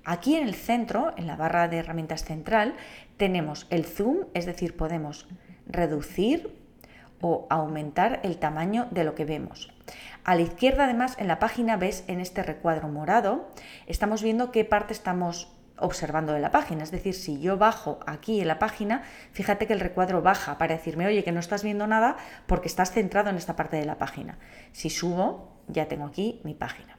Aquí 0.05 0.35
en 0.35 0.47
el 0.47 0.53
centro, 0.53 1.13
en 1.17 1.25
la 1.25 1.35
barra 1.35 1.67
de 1.67 1.77
herramientas 1.77 2.23
central, 2.23 2.75
tenemos 3.17 3.65
el 3.71 3.85
zoom, 3.85 4.27
es 4.33 4.45
decir, 4.45 4.77
podemos 4.77 5.27
reducir 5.65 6.55
o 7.19 7.47
aumentar 7.49 8.19
el 8.23 8.37
tamaño 8.37 8.87
de 8.91 9.03
lo 9.03 9.15
que 9.15 9.25
vemos. 9.25 9.73
A 10.23 10.35
la 10.35 10.41
izquierda, 10.41 10.85
además, 10.85 11.15
en 11.17 11.27
la 11.27 11.39
página 11.39 11.75
ves 11.75 12.03
en 12.07 12.21
este 12.21 12.43
recuadro 12.43 12.87
morado, 12.87 13.49
estamos 13.87 14.21
viendo 14.21 14.51
qué 14.51 14.63
parte 14.63 14.93
estamos 14.93 15.51
observando 15.77 16.33
de 16.33 16.39
la 16.39 16.51
página. 16.51 16.83
Es 16.83 16.91
decir, 16.91 17.13
si 17.13 17.39
yo 17.39 17.57
bajo 17.57 17.99
aquí 18.05 18.41
en 18.41 18.47
la 18.47 18.59
página, 18.59 19.03
fíjate 19.31 19.67
que 19.67 19.73
el 19.73 19.79
recuadro 19.79 20.21
baja 20.21 20.57
para 20.57 20.75
decirme, 20.75 21.07
oye, 21.07 21.23
que 21.23 21.31
no 21.31 21.39
estás 21.39 21.63
viendo 21.63 21.87
nada 21.87 22.17
porque 22.45 22.67
estás 22.67 22.91
centrado 22.91 23.29
en 23.29 23.37
esta 23.37 23.55
parte 23.55 23.77
de 23.77 23.85
la 23.85 23.97
página. 23.97 24.37
Si 24.71 24.89
subo, 24.89 25.57
ya 25.67 25.87
tengo 25.87 26.05
aquí 26.05 26.41
mi 26.43 26.53
página. 26.53 26.97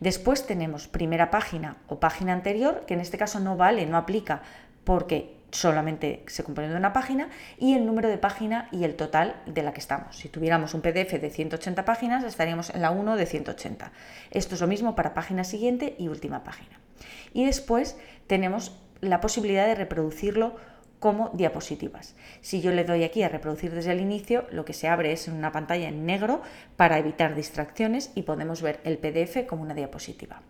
Después 0.00 0.46
tenemos 0.46 0.88
primera 0.88 1.30
página 1.30 1.76
o 1.88 2.00
página 2.00 2.32
anterior, 2.32 2.84
que 2.86 2.94
en 2.94 3.00
este 3.00 3.18
caso 3.18 3.40
no 3.40 3.56
vale, 3.56 3.86
no 3.86 3.96
aplica, 3.96 4.42
porque 4.84 5.36
solamente 5.50 6.24
se 6.26 6.42
compone 6.42 6.68
de 6.68 6.76
una 6.76 6.92
página, 6.92 7.28
y 7.58 7.74
el 7.74 7.86
número 7.86 8.08
de 8.08 8.18
página 8.18 8.68
y 8.72 8.84
el 8.84 8.96
total 8.96 9.36
de 9.46 9.62
la 9.62 9.72
que 9.72 9.80
estamos. 9.80 10.16
Si 10.16 10.28
tuviéramos 10.28 10.74
un 10.74 10.82
PDF 10.82 11.12
de 11.20 11.30
180 11.30 11.84
páginas, 11.84 12.24
estaríamos 12.24 12.70
en 12.70 12.82
la 12.82 12.90
1 12.90 13.16
de 13.16 13.26
180. 13.26 13.92
Esto 14.30 14.54
es 14.56 14.60
lo 14.60 14.66
mismo 14.66 14.94
para 14.94 15.14
página 15.14 15.44
siguiente 15.44 15.94
y 15.98 16.08
última 16.08 16.42
página. 16.44 16.83
Y 17.32 17.46
después 17.46 17.96
tenemos 18.26 18.78
la 19.00 19.20
posibilidad 19.20 19.66
de 19.66 19.74
reproducirlo 19.74 20.56
como 21.04 21.28
diapositivas. 21.34 22.16
Si 22.40 22.62
yo 22.62 22.72
le 22.72 22.84
doy 22.84 23.04
aquí 23.04 23.22
a 23.22 23.28
reproducir 23.28 23.72
desde 23.72 23.92
el 23.92 24.00
inicio, 24.00 24.46
lo 24.50 24.64
que 24.64 24.72
se 24.72 24.88
abre 24.88 25.12
es 25.12 25.28
una 25.28 25.52
pantalla 25.52 25.88
en 25.88 26.06
negro 26.06 26.40
para 26.76 26.98
evitar 26.98 27.34
distracciones 27.34 28.10
y 28.14 28.22
podemos 28.22 28.62
ver 28.62 28.80
el 28.84 28.96
PDF 28.96 29.46
como 29.46 29.62
una 29.62 29.74
diapositiva. 29.74 30.40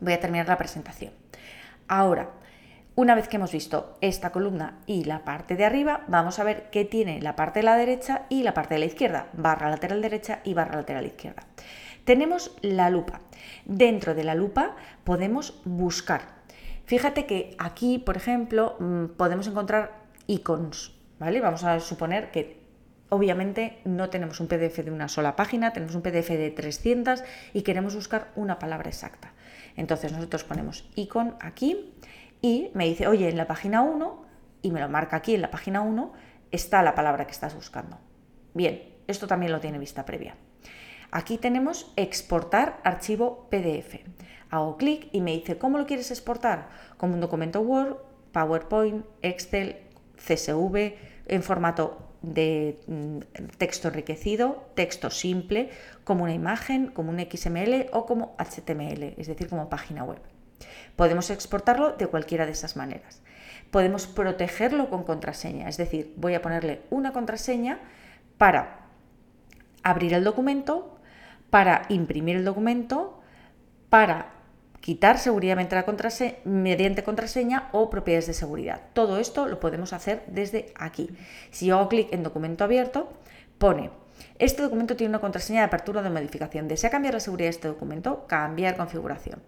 Voy 0.00 0.14
a 0.14 0.20
terminar 0.20 0.48
la 0.48 0.56
presentación. 0.56 1.12
Ahora, 1.86 2.30
una 2.94 3.14
vez 3.14 3.28
que 3.28 3.36
hemos 3.36 3.52
visto 3.52 3.98
esta 4.00 4.32
columna 4.32 4.78
y 4.86 5.04
la 5.04 5.24
parte 5.24 5.56
de 5.56 5.64
arriba, 5.64 6.04
vamos 6.08 6.38
a 6.38 6.44
ver 6.44 6.70
qué 6.70 6.84
tiene 6.84 7.20
la 7.20 7.36
parte 7.36 7.60
de 7.60 7.64
la 7.64 7.76
derecha 7.76 8.26
y 8.28 8.42
la 8.42 8.54
parte 8.54 8.74
de 8.74 8.80
la 8.80 8.86
izquierda, 8.86 9.28
barra 9.34 9.70
lateral 9.70 10.00
derecha 10.02 10.40
y 10.44 10.54
barra 10.54 10.76
lateral 10.76 11.06
izquierda. 11.06 11.42
Tenemos 12.04 12.56
la 12.62 12.90
lupa. 12.90 13.20
Dentro 13.64 14.14
de 14.14 14.24
la 14.24 14.34
lupa 14.34 14.76
podemos 15.04 15.60
buscar. 15.64 16.42
Fíjate 16.84 17.26
que 17.26 17.54
aquí, 17.58 17.98
por 17.98 18.16
ejemplo, 18.16 18.76
mm, 18.80 19.16
podemos 19.16 19.46
encontrar 19.46 20.02
iconos, 20.26 20.98
¿vale? 21.18 21.40
Vamos 21.40 21.64
a 21.64 21.78
suponer 21.80 22.30
que 22.30 22.60
obviamente 23.08 23.78
no 23.84 24.10
tenemos 24.10 24.40
un 24.40 24.48
PDF 24.48 24.82
de 24.82 24.90
una 24.90 25.08
sola 25.08 25.36
página, 25.36 25.72
tenemos 25.72 25.94
un 25.94 26.02
PDF 26.02 26.30
de 26.30 26.50
300 26.50 27.22
y 27.52 27.62
queremos 27.62 27.94
buscar 27.94 28.32
una 28.34 28.58
palabra 28.58 28.88
exacta. 28.88 29.32
Entonces 29.76 30.12
nosotros 30.12 30.44
ponemos 30.44 30.90
icon 30.96 31.36
aquí 31.40 31.94
y 32.40 32.70
me 32.74 32.86
dice, 32.86 33.06
oye, 33.06 33.28
en 33.28 33.36
la 33.36 33.46
página 33.46 33.82
1, 33.82 34.24
y 34.62 34.70
me 34.70 34.80
lo 34.80 34.88
marca 34.88 35.16
aquí 35.16 35.34
en 35.34 35.42
la 35.42 35.50
página 35.50 35.82
1, 35.82 36.12
está 36.50 36.82
la 36.82 36.94
palabra 36.94 37.26
que 37.26 37.32
estás 37.32 37.54
buscando. 37.54 37.98
Bien, 38.54 38.82
esto 39.06 39.26
también 39.26 39.52
lo 39.52 39.60
tiene 39.60 39.78
vista 39.78 40.04
previa. 40.04 40.36
Aquí 41.12 41.36
tenemos 41.36 41.92
exportar 41.96 42.80
archivo 42.84 43.46
PDF. 43.50 44.00
Hago 44.48 44.78
clic 44.78 45.08
y 45.12 45.20
me 45.20 45.32
dice 45.32 45.58
cómo 45.58 45.76
lo 45.76 45.86
quieres 45.86 46.10
exportar, 46.10 46.70
como 46.96 47.12
un 47.12 47.20
documento 47.20 47.60
Word, 47.60 47.98
PowerPoint, 48.32 49.04
Excel, 49.20 49.76
CSV, 50.16 50.94
en 51.26 51.42
formato 51.42 52.08
de 52.22 52.80
mm, 52.86 53.18
texto 53.58 53.88
enriquecido, 53.88 54.70
texto 54.74 55.10
simple, 55.10 55.68
como 56.04 56.24
una 56.24 56.32
imagen, 56.32 56.86
como 56.86 57.10
un 57.10 57.20
XML 57.20 57.90
o 57.92 58.06
como 58.06 58.34
HTML, 58.38 59.14
es 59.18 59.26
decir, 59.26 59.48
como 59.48 59.68
página 59.68 60.04
web. 60.04 60.20
Podemos 60.96 61.28
exportarlo 61.28 61.92
de 61.92 62.06
cualquiera 62.06 62.46
de 62.46 62.52
esas 62.52 62.74
maneras. 62.74 63.20
Podemos 63.70 64.06
protegerlo 64.06 64.88
con 64.88 65.04
contraseña, 65.04 65.68
es 65.68 65.76
decir, 65.76 66.14
voy 66.16 66.34
a 66.34 66.40
ponerle 66.42 66.82
una 66.88 67.12
contraseña 67.12 67.80
para 68.38 68.86
abrir 69.82 70.14
el 70.14 70.24
documento, 70.24 70.91
para 71.52 71.82
imprimir 71.90 72.36
el 72.36 72.46
documento, 72.46 73.20
para 73.90 74.32
quitar 74.80 75.18
seguridad 75.18 75.58
mediante 76.46 77.04
contraseña 77.04 77.68
o 77.72 77.90
propiedades 77.90 78.26
de 78.26 78.32
seguridad. 78.32 78.80
Todo 78.94 79.18
esto 79.18 79.46
lo 79.46 79.60
podemos 79.60 79.92
hacer 79.92 80.22
desde 80.28 80.72
aquí. 80.76 81.10
Si 81.50 81.66
yo 81.66 81.76
hago 81.76 81.90
clic 81.90 82.10
en 82.10 82.22
documento 82.22 82.64
abierto, 82.64 83.12
pone, 83.58 83.90
este 84.38 84.62
documento 84.62 84.96
tiene 84.96 85.10
una 85.10 85.20
contraseña 85.20 85.60
de 85.60 85.66
apertura 85.66 86.00
o 86.00 86.02
de 86.02 86.08
modificación. 86.08 86.68
¿Desea 86.68 86.88
cambiar 86.88 87.12
la 87.12 87.20
seguridad 87.20 87.48
de 87.48 87.56
este 87.56 87.68
documento? 87.68 88.26
Cambiar 88.26 88.78
configuración. 88.78 89.42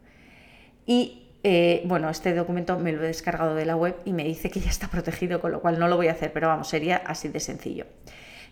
Y 0.84 1.30
eh, 1.42 1.84
bueno, 1.86 2.10
este 2.10 2.34
documento 2.34 2.78
me 2.78 2.92
lo 2.92 3.02
he 3.02 3.06
descargado 3.06 3.54
de 3.54 3.64
la 3.64 3.76
web 3.76 3.96
y 4.04 4.12
me 4.12 4.24
dice 4.24 4.50
que 4.50 4.60
ya 4.60 4.68
está 4.68 4.88
protegido, 4.90 5.40
con 5.40 5.52
lo 5.52 5.62
cual 5.62 5.78
no 5.78 5.88
lo 5.88 5.96
voy 5.96 6.08
a 6.08 6.12
hacer, 6.12 6.34
pero 6.34 6.48
vamos, 6.48 6.68
sería 6.68 6.98
así 6.98 7.28
de 7.28 7.40
sencillo. 7.40 7.86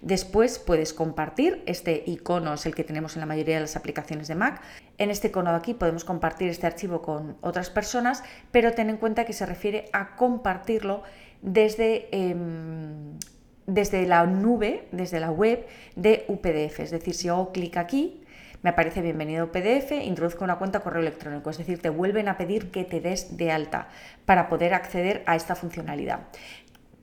Después 0.03 0.59
puedes 0.59 0.93
compartir, 0.93 1.63
este 1.65 2.03
icono 2.07 2.55
es 2.55 2.67
el 2.67 2.75
que 2.75 2.83
tenemos 2.83 3.15
en 3.15 3.21
la 3.21 3.27
mayoría 3.27 3.55
de 3.55 3.61
las 3.61 3.77
aplicaciones 3.77 4.27
de 4.27 4.35
Mac. 4.35 4.61
En 4.99 5.13
este 5.13 5.29
icono 5.29 5.53
de 5.53 5.57
aquí 5.57 5.75
podemos 5.75 6.05
compartir 6.05 6.49
este 6.49 6.67
archivo 6.67 7.03
con 7.03 7.37
otras 7.41 7.71
personas, 7.71 8.25
pero 8.51 8.73
ten 8.73 8.91
en 8.91 8.97
cuenta 8.97 9.25
que 9.25 9.33
se 9.33 9.47
refiere 9.47 9.89
a 9.93 10.17
compartirlo 10.17 11.05
desde, 11.41 12.09
em, 12.11 13.17
desde 13.69 14.05
la 14.09 14.27
nube, 14.27 14.89
desde 14.91 15.21
la 15.21 15.31
web 15.31 15.69
de 15.95 16.25
UPDF. 16.27 16.81
Es 16.81 16.91
decir, 16.91 17.15
si 17.15 17.29
hago 17.29 17.53
clic 17.53 17.77
aquí, 17.77 18.25
me 18.63 18.71
aparece 18.71 19.03
bienvenido 19.03 19.53
PDF, 19.53 19.93
introduzco 19.93 20.43
una 20.43 20.59
cuenta 20.59 20.81
correo 20.81 21.03
electrónico, 21.03 21.51
es 21.51 21.59
decir, 21.59 21.81
te 21.81 21.91
vuelven 21.91 22.27
a 22.27 22.37
pedir 22.37 22.73
que 22.73 22.83
te 22.83 23.01
des 23.01 23.37
de 23.37 23.53
alta 23.53 23.87
para 24.27 24.49
poder 24.49 24.75
acceder 24.75 25.23
a 25.27 25.37
esta 25.37 25.55
funcionalidad. 25.55 26.27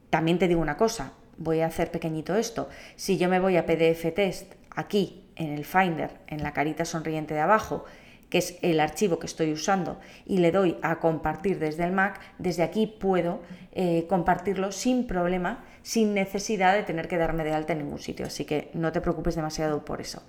También 0.10 0.38
te 0.38 0.50
digo 0.50 0.60
una 0.60 0.76
cosa, 0.76 1.14
voy 1.40 1.62
a 1.62 1.68
hacer 1.68 1.90
pequeñito 1.90 2.36
esto. 2.36 2.70
Si 2.96 3.18
yo 3.18 3.30
me 3.30 3.40
voy 3.40 3.58
a 3.58 3.66
PDF 3.66 4.14
Test 4.14 4.54
aquí 4.76 5.24
en 5.36 5.54
el 5.54 5.66
Finder, 5.66 6.12
en 6.28 6.44
la 6.44 6.54
carita 6.54 6.86
sonriente 6.86 7.34
de 7.34 7.40
abajo, 7.40 7.86
que 8.30 8.38
es 8.38 8.60
el 8.62 8.80
archivo 8.80 9.18
que 9.18 9.26
estoy 9.26 9.52
usando, 9.52 10.00
y 10.26 10.38
le 10.38 10.52
doy 10.52 10.78
a 10.84 11.00
compartir 11.00 11.58
desde 11.58 11.84
el 11.84 11.92
Mac, 11.92 12.20
desde 12.38 12.62
aquí 12.62 12.86
puedo 12.86 13.42
eh, 13.72 14.06
compartirlo 14.08 14.72
sin 14.72 15.08
problema, 15.08 15.66
sin 15.82 16.14
necesidad 16.14 16.76
de 16.76 16.84
tener 16.84 17.08
que 17.08 17.18
darme 17.18 17.44
de 17.44 17.54
alta 17.54 17.74
en 17.74 17.80
ningún 17.80 18.00
sitio. 18.00 18.28
Así 18.28 18.46
que 18.46 18.70
no 18.74 18.92
te 18.92 19.02
preocupes 19.02 19.36
demasiado 19.36 19.84
por 19.84 20.02
eso. 20.02 20.22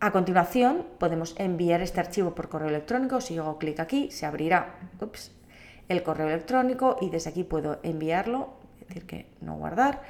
A 0.00 0.12
continuación, 0.12 0.86
podemos 0.98 1.34
enviar 1.38 1.80
este 1.82 2.00
archivo 2.00 2.34
por 2.34 2.48
correo 2.48 2.68
electrónico. 2.68 3.20
Si 3.20 3.34
yo 3.34 3.42
hago 3.42 3.58
clic 3.58 3.80
aquí, 3.80 4.10
se 4.10 4.26
abrirá 4.26 4.74
el 5.88 6.02
correo 6.02 6.28
electrónico 6.28 6.96
y 7.00 7.10
desde 7.10 7.30
aquí 7.30 7.44
puedo 7.44 7.80
enviarlo 7.82 8.59
decir 8.90 9.06
que 9.06 9.26
no 9.40 9.56
guardar, 9.56 10.02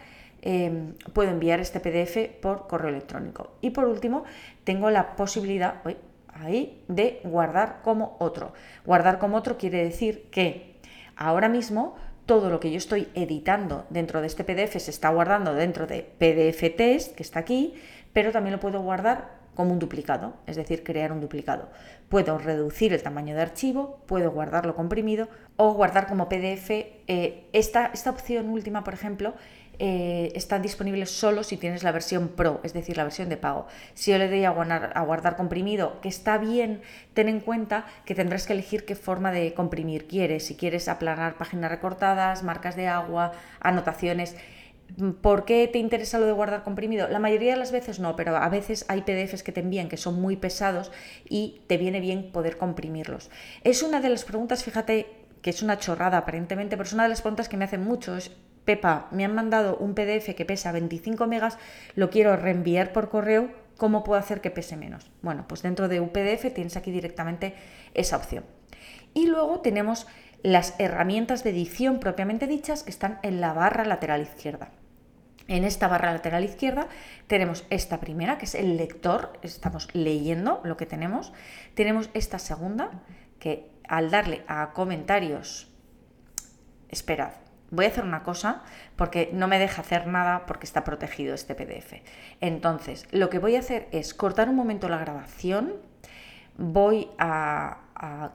em, 0.42 0.94
puedo 1.12 1.30
enviar 1.30 1.60
este 1.60 1.80
PDF 1.80 2.40
por 2.40 2.66
correo 2.66 2.88
electrónico. 2.88 3.52
Y 3.60 3.70
por 3.70 3.84
último, 3.84 4.24
tengo 4.64 4.90
la 4.90 5.14
posibilidad 5.16 5.82
ahí 6.28 6.82
de 6.88 7.20
guardar 7.24 7.80
como 7.82 8.16
otro. 8.18 8.52
Guardar 8.84 9.18
como 9.18 9.36
otro 9.36 9.58
quiere 9.58 9.84
decir 9.84 10.28
que 10.30 10.76
ahora 11.16 11.48
mismo 11.48 11.96
todo 12.26 12.48
lo 12.48 12.60
que 12.60 12.70
yo 12.70 12.78
estoy 12.78 13.08
editando 13.14 13.86
dentro 13.90 14.20
de 14.20 14.28
este 14.28 14.44
PDF 14.44 14.78
se 14.78 14.90
está 14.90 15.10
guardando 15.10 15.52
dentro 15.52 15.86
de 15.86 16.02
PDF 16.02 16.76
Test, 16.76 17.16
que 17.16 17.22
está 17.22 17.40
aquí, 17.40 17.74
pero 18.12 18.32
también 18.32 18.52
lo 18.52 18.60
puedo 18.60 18.80
guardar 18.80 19.40
como 19.54 19.72
un 19.72 19.78
duplicado, 19.78 20.34
es 20.46 20.56
decir, 20.56 20.82
crear 20.82 21.12
un 21.12 21.20
duplicado. 21.20 21.68
Puedo 22.08 22.38
reducir 22.38 22.92
el 22.92 23.02
tamaño 23.02 23.34
de 23.34 23.42
archivo, 23.42 24.00
puedo 24.06 24.30
guardarlo 24.30 24.74
comprimido 24.74 25.28
o 25.56 25.74
guardar 25.74 26.06
como 26.06 26.28
PDF. 26.28 26.70
Eh, 26.70 27.44
esta, 27.52 27.90
esta, 27.92 28.10
opción 28.10 28.48
última, 28.48 28.84
por 28.84 28.94
ejemplo, 28.94 29.34
eh, 29.78 30.32
está 30.34 30.58
disponible 30.58 31.06
solo 31.06 31.42
si 31.42 31.56
tienes 31.56 31.82
la 31.82 31.92
versión 31.92 32.28
Pro, 32.28 32.60
es 32.62 32.72
decir, 32.72 32.96
la 32.96 33.04
versión 33.04 33.28
de 33.28 33.36
pago. 33.36 33.66
Si 33.94 34.10
yo 34.10 34.18
le 34.18 34.28
doy 34.28 34.44
a 34.44 34.50
guardar, 34.50 34.92
a 34.94 35.02
guardar 35.02 35.36
comprimido, 35.36 36.00
que 36.00 36.08
está 36.08 36.38
bien, 36.38 36.80
ten 37.14 37.28
en 37.28 37.40
cuenta 37.40 37.86
que 38.04 38.14
tendrás 38.14 38.46
que 38.46 38.52
elegir 38.52 38.84
qué 38.84 38.94
forma 38.94 39.32
de 39.32 39.52
comprimir 39.54 40.06
quieres. 40.06 40.46
Si 40.46 40.54
quieres 40.54 40.88
aplanar 40.88 41.34
páginas 41.34 41.70
recortadas, 41.70 42.42
marcas 42.42 42.76
de 42.76 42.88
agua, 42.88 43.32
anotaciones. 43.60 44.36
¿Por 45.20 45.44
qué 45.44 45.68
te 45.68 45.78
interesa 45.78 46.18
lo 46.18 46.26
de 46.26 46.32
guardar 46.32 46.62
comprimido? 46.62 47.08
La 47.08 47.18
mayoría 47.18 47.52
de 47.52 47.58
las 47.58 47.72
veces 47.72 48.00
no, 48.00 48.16
pero 48.16 48.36
a 48.36 48.48
veces 48.48 48.84
hay 48.88 49.02
PDFs 49.02 49.42
que 49.42 49.52
te 49.52 49.60
envían 49.60 49.88
que 49.88 49.96
son 49.96 50.20
muy 50.20 50.36
pesados 50.36 50.90
y 51.28 51.62
te 51.66 51.76
viene 51.76 52.00
bien 52.00 52.32
poder 52.32 52.56
comprimirlos. 52.56 53.30
Es 53.64 53.82
una 53.82 54.00
de 54.00 54.08
las 54.08 54.24
preguntas, 54.24 54.64
fíjate, 54.64 55.06
que 55.42 55.50
es 55.50 55.62
una 55.62 55.78
chorrada 55.78 56.18
aparentemente, 56.18 56.76
pero 56.76 56.86
es 56.86 56.92
una 56.92 57.04
de 57.04 57.10
las 57.10 57.22
preguntas 57.22 57.48
que 57.48 57.56
me 57.56 57.64
hacen 57.64 57.82
mucho. 57.82 58.16
Pepa, 58.64 59.08
me 59.10 59.24
han 59.24 59.34
mandado 59.34 59.76
un 59.78 59.94
PDF 59.94 60.34
que 60.34 60.44
pesa 60.44 60.72
25 60.72 61.26
megas, 61.26 61.58
lo 61.94 62.10
quiero 62.10 62.36
reenviar 62.36 62.92
por 62.92 63.08
correo, 63.08 63.50
¿cómo 63.78 64.04
puedo 64.04 64.20
hacer 64.20 64.40
que 64.40 64.50
pese 64.50 64.76
menos? 64.76 65.10
Bueno, 65.22 65.46
pues 65.48 65.62
dentro 65.62 65.88
de 65.88 66.00
un 66.00 66.10
PDF 66.10 66.52
tienes 66.54 66.76
aquí 66.76 66.90
directamente 66.90 67.54
esa 67.94 68.16
opción. 68.16 68.44
Y 69.14 69.26
luego 69.26 69.60
tenemos 69.60 70.06
las 70.42 70.74
herramientas 70.78 71.42
de 71.42 71.50
edición 71.50 72.00
propiamente 72.00 72.46
dichas 72.46 72.82
que 72.82 72.90
están 72.90 73.18
en 73.22 73.40
la 73.40 73.52
barra 73.52 73.84
lateral 73.84 74.22
izquierda. 74.22 74.70
En 75.50 75.64
esta 75.64 75.88
barra 75.88 76.12
lateral 76.12 76.44
izquierda 76.44 76.86
tenemos 77.26 77.66
esta 77.70 77.98
primera, 77.98 78.38
que 78.38 78.44
es 78.44 78.54
el 78.54 78.76
lector, 78.76 79.32
estamos 79.42 79.92
leyendo 79.96 80.60
lo 80.62 80.76
que 80.76 80.86
tenemos. 80.86 81.32
Tenemos 81.74 82.08
esta 82.14 82.38
segunda, 82.38 83.02
que 83.40 83.68
al 83.88 84.12
darle 84.12 84.44
a 84.46 84.70
comentarios, 84.72 85.68
esperad, 86.88 87.32
voy 87.72 87.86
a 87.86 87.88
hacer 87.88 88.04
una 88.04 88.22
cosa 88.22 88.62
porque 88.94 89.30
no 89.32 89.48
me 89.48 89.58
deja 89.58 89.82
hacer 89.82 90.06
nada 90.06 90.46
porque 90.46 90.66
está 90.66 90.84
protegido 90.84 91.34
este 91.34 91.56
PDF. 91.56 91.94
Entonces, 92.40 93.08
lo 93.10 93.28
que 93.28 93.40
voy 93.40 93.56
a 93.56 93.58
hacer 93.58 93.88
es 93.90 94.14
cortar 94.14 94.48
un 94.48 94.54
momento 94.54 94.88
la 94.88 94.98
grabación, 94.98 95.74
voy 96.58 97.08
a, 97.18 97.78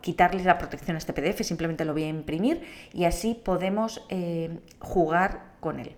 quitarle 0.01 0.43
la 0.43 0.57
protección 0.57 0.95
a 0.95 0.99
este 0.99 1.13
PDF, 1.13 1.43
simplemente 1.43 1.85
lo 1.85 1.93
voy 1.93 2.03
a 2.03 2.09
imprimir 2.09 2.61
y 2.93 3.05
así 3.05 3.33
podemos 3.33 4.05
eh, 4.09 4.59
jugar 4.79 5.53
con 5.61 5.79
él. 5.79 5.95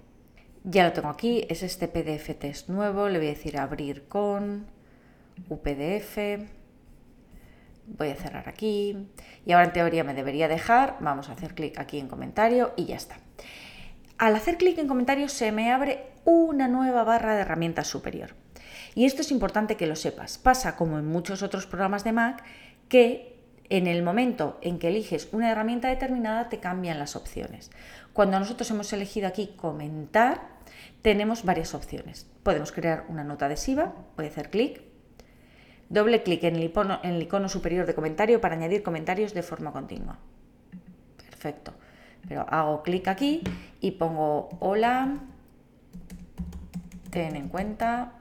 Ya 0.70 0.84
lo 0.84 0.92
tengo 0.92 1.08
aquí, 1.08 1.46
es 1.48 1.64
este 1.64 1.88
PDF 1.88 2.38
test 2.38 2.68
nuevo, 2.68 3.08
le 3.08 3.20
voy 3.20 3.28
a 3.28 3.30
decir 3.30 3.58
abrir 3.58 4.06
con 4.10 4.68
UPDF, 5.48 6.18
voy 7.98 8.10
a 8.10 8.16
cerrar 8.16 8.50
aquí 8.50 9.08
y 9.46 9.54
ahora 9.54 9.68
en 9.68 9.72
teoría 9.72 10.04
me 10.04 10.14
debería 10.14 10.50
dejar, 10.50 10.98
vamos 11.00 11.30
a 11.30 11.32
hacer 11.32 11.56
clic 11.56 11.80
aquí 11.80 12.00
en 12.00 12.10
comentario 12.10 12.74
y 12.76 12.84
ya 12.84 12.98
está. 12.98 13.16
Al 14.18 14.36
hacer 14.36 14.58
clic 14.58 14.78
en 14.78 14.90
comentario 14.90 15.30
se 15.30 15.54
me 15.54 15.72
abre 15.72 16.04
una 16.26 16.68
nueva 16.68 17.06
barra 17.06 17.36
de 17.36 17.44
herramientas 17.44 17.88
superior. 17.88 18.36
Y 18.94 19.06
esto 19.06 19.22
es 19.22 19.32
importante 19.32 19.78
que 19.78 19.88
lo 19.88 19.96
sepas. 19.96 20.38
Pasa 20.38 20.76
como 20.76 21.00
en 21.00 21.06
muchos 21.06 21.44
otros 21.44 21.66
programas 21.66 22.04
de 22.04 22.12
Mac 22.12 22.44
que 22.90 23.38
en 23.70 23.88
el 23.88 24.04
momento 24.04 24.58
en 24.62 24.80
que 24.80 24.90
eliges 24.90 25.30
una 25.32 25.52
herramienta 25.52 25.90
determinada 25.90 26.50
te 26.50 26.60
cambian 26.60 27.00
las 27.00 27.16
opciones. 27.16 27.72
Cuando 28.18 28.40
nosotros 28.40 28.72
hemos 28.72 28.92
elegido 28.94 29.28
aquí 29.28 29.54
comentar, 29.56 30.42
tenemos 31.04 31.46
varias 31.46 31.76
opciones. 31.76 32.26
Podemos 32.42 32.72
crear 32.72 33.06
una 33.10 33.24
nota 33.24 33.46
adhesiva, 33.46 33.94
a 34.18 34.22
hacer 34.24 34.50
clic, 34.50 34.82
doble 35.90 36.24
clic 36.24 36.44
en, 36.46 36.56
el 36.56 36.64
icono, 37.22 37.48
superior 37.48 37.86
de 37.86 37.94
comentario 37.94 38.42
para 38.42 38.56
añadir 38.56 38.82
comentarios 38.82 39.36
de 39.36 39.44
forma 39.44 39.72
continua. 39.72 40.18
Perfecto. 41.30 41.76
Pero 42.28 42.48
hago 42.50 42.82
clic 42.82 43.08
aquí 43.08 43.44
y 43.82 43.92
pongo 43.92 44.50
hola, 44.62 45.20
ten 47.12 47.36
en 47.36 47.50
cuenta 47.50 48.14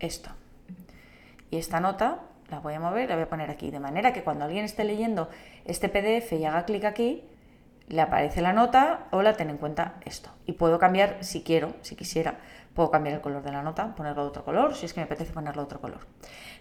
esto. 0.00 0.28
Y 1.50 1.56
esta 1.56 1.80
nota 1.80 2.20
la 2.50 2.60
voy 2.60 2.74
a 2.74 2.80
mover, 2.80 3.08
la 3.08 3.16
voy 3.16 3.24
a 3.24 3.28
poner 3.28 3.50
aquí, 3.50 3.70
de 3.70 3.80
manera 3.80 4.12
que 4.12 4.22
cuando 4.22 4.44
alguien 4.44 4.64
esté 4.64 4.84
leyendo 4.84 5.28
este 5.64 5.88
PDF 5.88 6.32
y 6.32 6.44
haga 6.44 6.64
clic 6.64 6.84
aquí, 6.84 7.24
le 7.88 8.00
aparece 8.00 8.40
la 8.40 8.52
nota, 8.52 9.08
hola, 9.10 9.34
ten 9.34 9.50
en 9.50 9.58
cuenta 9.58 9.94
esto. 10.04 10.30
Y 10.46 10.52
puedo 10.52 10.78
cambiar, 10.78 11.18
si 11.20 11.42
quiero, 11.42 11.74
si 11.82 11.96
quisiera, 11.96 12.38
puedo 12.74 12.90
cambiar 12.90 13.16
el 13.16 13.20
color 13.20 13.42
de 13.42 13.52
la 13.52 13.62
nota, 13.62 13.94
ponerlo 13.94 14.22
de 14.22 14.28
otro 14.28 14.44
color, 14.44 14.74
si 14.74 14.86
es 14.86 14.94
que 14.94 15.00
me 15.00 15.04
apetece 15.04 15.32
ponerlo 15.32 15.62
de 15.62 15.66
otro 15.66 15.80
color. 15.80 16.00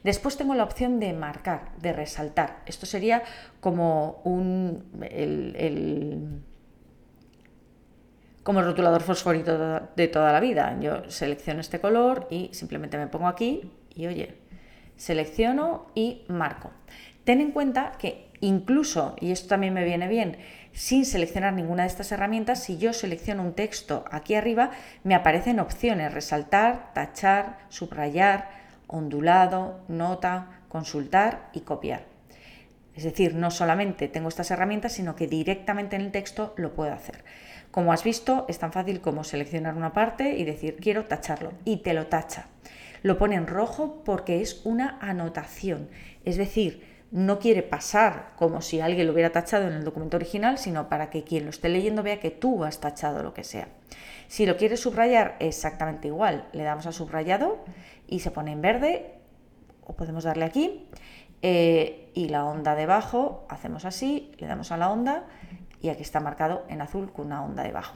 Después 0.03 0.37
tengo 0.37 0.53
la 0.53 0.63
opción 0.63 0.99
de 0.99 1.13
marcar, 1.13 1.71
de 1.77 1.93
resaltar. 1.93 2.61
Esto 2.65 2.85
sería 2.85 3.23
como 3.61 4.21
un... 4.25 4.83
como 8.43 8.59
el 8.59 8.65
rotulador 8.65 9.01
fosforito 9.01 9.87
de 9.95 10.07
toda 10.09 10.33
la 10.33 10.41
vida. 10.41 10.77
Yo 10.81 11.09
selecciono 11.09 11.61
este 11.61 11.79
color 11.79 12.27
y 12.29 12.49
simplemente 12.53 12.97
me 12.97 13.07
pongo 13.07 13.27
aquí 13.27 13.71
y 13.95 14.07
oye, 14.07 14.42
selecciono 15.03 15.87
y 15.95 16.21
marco. 16.29 16.71
Ten 17.25 17.41
en 17.41 17.51
cuenta 17.51 17.91
que 17.99 18.29
incluso, 18.39 19.17
y 19.19 19.31
esto 19.31 19.49
también 19.49 19.73
me 19.73 19.83
viene 19.83 20.07
bien, 20.07 20.37
sin 20.71 21.05
seleccionar 21.05 21.51
ninguna 21.51 21.83
de 21.83 21.89
estas 21.89 22.13
herramientas, 22.13 22.63
si 22.63 22.77
yo 22.77 22.93
selecciono 22.93 23.43
un 23.43 23.53
texto 23.53 24.05
aquí 24.11 24.35
arriba, 24.35 24.71
me 25.03 25.13
aparecen 25.13 25.59
opciones, 25.59 26.13
resaltar, 26.13 26.93
tachar, 26.93 27.57
subrayar, 27.67 28.49
ondulado, 28.87 29.81
nota, 29.89 30.61
consultar 30.69 31.49
y 31.51 31.61
copiar. 31.61 32.05
Es 32.95 33.03
decir, 33.03 33.35
no 33.35 33.51
solamente 33.51 34.07
tengo 34.07 34.29
estas 34.29 34.51
herramientas, 34.51 34.93
sino 34.93 35.17
que 35.17 35.27
directamente 35.27 35.97
en 35.97 36.03
el 36.03 36.11
texto 36.11 36.53
lo 36.55 36.75
puedo 36.75 36.93
hacer. 36.93 37.25
Como 37.71 37.91
has 37.91 38.05
visto, 38.05 38.45
es 38.47 38.57
tan 38.57 38.71
fácil 38.71 39.01
como 39.01 39.25
seleccionar 39.25 39.75
una 39.75 39.91
parte 39.91 40.37
y 40.37 40.45
decir 40.45 40.77
quiero 40.79 41.05
tacharlo 41.05 41.51
y 41.65 41.77
te 41.77 41.93
lo 41.93 42.07
tacha. 42.07 42.45
Lo 43.03 43.19
pone 43.19 43.35
en 43.35 43.45
rojo 43.45 44.01
porque 44.03 44.41
es 44.41 44.61
una 44.65 44.97
anotación, 44.99 45.89
es 46.25 46.37
decir, 46.37 46.91
no 47.11 47.37
quiere 47.37 47.61
pasar 47.61 48.31
como 48.37 48.61
si 48.61 48.81
alguien 48.81 49.05
lo 49.05 49.13
hubiera 49.13 49.31
tachado 49.31 49.67
en 49.67 49.73
el 49.73 49.83
documento 49.83 50.17
original, 50.17 50.57
sino 50.57 50.89
para 50.89 51.11
que 51.11 51.23
quien 51.23 51.43
lo 51.43 51.51
esté 51.51 51.69
leyendo 51.69 52.01
vea 52.01 52.19
que 52.19 52.31
tú 52.31 52.63
has 52.63 52.79
tachado 52.79 53.21
lo 53.21 53.35
que 53.35 53.43
sea. 53.43 53.67
Si 54.27 54.47
lo 54.47 54.57
quieres 54.57 54.79
subrayar, 54.79 55.35
exactamente 55.39 56.07
igual. 56.07 56.47
Le 56.53 56.63
damos 56.63 56.87
a 56.87 56.91
subrayado 56.91 57.63
y 58.07 58.21
se 58.21 58.31
pone 58.31 58.51
en 58.51 58.61
verde, 58.61 59.13
o 59.85 59.95
podemos 59.95 60.23
darle 60.23 60.45
aquí, 60.45 60.89
eh, 61.43 62.09
y 62.15 62.29
la 62.29 62.45
onda 62.45 62.73
debajo, 62.73 63.45
hacemos 63.47 63.85
así, 63.85 64.31
le 64.39 64.47
damos 64.47 64.71
a 64.71 64.77
la 64.77 64.89
onda 64.89 65.27
y 65.81 65.89
aquí 65.89 66.01
está 66.01 66.19
marcado 66.19 66.65
en 66.69 66.81
azul 66.81 67.11
con 67.11 67.27
una 67.27 67.43
onda 67.43 67.61
debajo. 67.61 67.95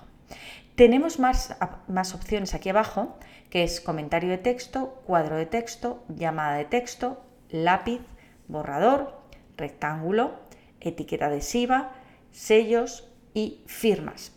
Tenemos 0.77 1.17
más, 1.17 1.57
más 1.87 2.13
opciones 2.13 2.53
aquí 2.53 2.69
abajo, 2.69 3.17
que 3.49 3.63
es 3.63 3.81
comentario 3.81 4.29
de 4.29 4.37
texto, 4.37 5.01
cuadro 5.07 5.35
de 5.35 5.47
texto, 5.47 6.03
llamada 6.07 6.55
de 6.55 6.65
texto, 6.65 7.25
lápiz, 7.49 7.99
borrador, 8.47 9.19
rectángulo, 9.57 10.35
etiqueta 10.79 11.25
adhesiva, 11.25 11.93
sellos 12.31 13.09
y 13.33 13.63
firmas. 13.65 14.33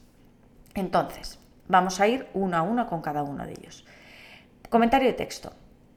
Entonces, 0.75 1.39
vamos 1.69 2.01
a 2.01 2.09
ir 2.09 2.27
uno 2.33 2.57
a 2.57 2.63
uno 2.63 2.87
con 2.87 3.03
cada 3.03 3.23
uno 3.23 3.45
de 3.45 3.53
ellos. 3.53 3.85
Comentario 4.71 5.09
de 5.09 5.15
texto. 5.15 5.53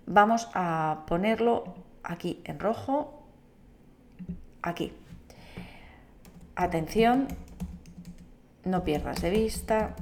Vamos 0.08 0.49
a 0.56 1.06
ponerlo 1.08 1.73
aquí 2.03 2.41
en 2.43 2.60
rojo, 2.60 3.29
aquí. 4.62 4.91
Atención, 6.58 7.29
no 8.65 8.84
pierdas 8.84 9.21
de 9.21 9.29
vista 9.29 9.95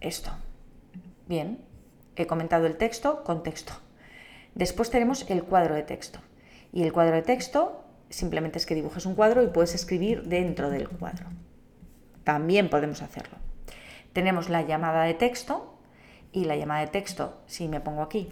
esto. 0.00 0.30
Bien, 1.28 1.64
he 2.16 2.26
comentado 2.26 2.66
el 2.66 2.76
texto 2.76 3.22
con 3.24 3.42
texto. 3.42 3.72
Después 4.54 4.90
tenemos 4.90 5.28
el 5.30 5.44
cuadro 5.44 5.74
de 5.74 5.82
texto. 5.82 6.20
Y 6.72 6.82
el 6.82 6.92
cuadro 6.92 7.16
de 7.16 7.22
texto 7.22 7.84
simplemente 8.08 8.58
es 8.58 8.66
que 8.66 8.74
dibujes 8.74 9.06
un 9.06 9.14
cuadro 9.14 9.42
y 9.42 9.48
puedes 9.48 9.74
escribir 9.74 10.24
dentro 10.24 10.70
del 10.70 10.88
cuadro. 10.88 11.26
También 12.24 12.68
podemos 12.68 13.02
hacerlo. 13.02 13.38
Tenemos 14.12 14.48
la 14.48 14.62
llamada 14.62 15.04
de 15.04 15.14
texto 15.14 15.78
y 16.32 16.44
la 16.44 16.56
llamada 16.56 16.80
de 16.80 16.88
texto, 16.88 17.40
si 17.46 17.68
me 17.68 17.80
pongo 17.80 18.02
aquí, 18.02 18.28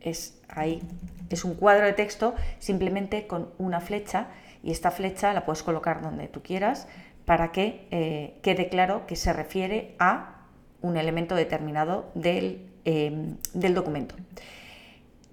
es 0.00 0.40
ahí, 0.48 0.82
es 1.30 1.44
un 1.44 1.54
cuadro 1.54 1.86
de 1.86 1.92
texto 1.92 2.34
simplemente 2.58 3.26
con 3.26 3.50
una 3.58 3.80
flecha 3.80 4.28
y 4.62 4.70
esta 4.70 4.90
flecha 4.90 5.32
la 5.32 5.44
puedes 5.44 5.62
colocar 5.62 6.00
donde 6.00 6.28
tú 6.28 6.42
quieras 6.42 6.88
para 7.26 7.52
que 7.52 7.86
eh, 7.90 8.38
quede 8.42 8.70
claro 8.70 9.06
que 9.06 9.16
se 9.16 9.34
refiere 9.34 9.94
a 9.98 10.46
un 10.80 10.96
elemento 10.96 11.34
determinado 11.34 12.10
del 12.14 12.70
Em, 12.88 13.38
del 13.52 13.74
documento. 13.74 14.14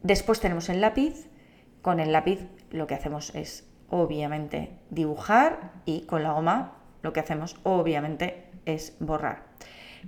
Después 0.02 0.40
tenemos 0.40 0.70
el 0.70 0.82
lápiz. 0.82 1.28
Con 1.84 2.00
el 2.00 2.12
lápiz 2.12 2.40
lo 2.72 2.88
que 2.88 2.96
hacemos 2.96 3.36
es 3.36 3.70
obviamente 3.92 4.72
dibujar 4.90 5.72
y 5.86 6.08
con 6.08 6.24
la 6.24 6.32
goma 6.32 6.78
lo 7.04 7.14
que 7.14 7.20
hacemos 7.20 7.58
obviamente 7.62 8.46
es 8.66 8.98
borrar. 9.00 9.44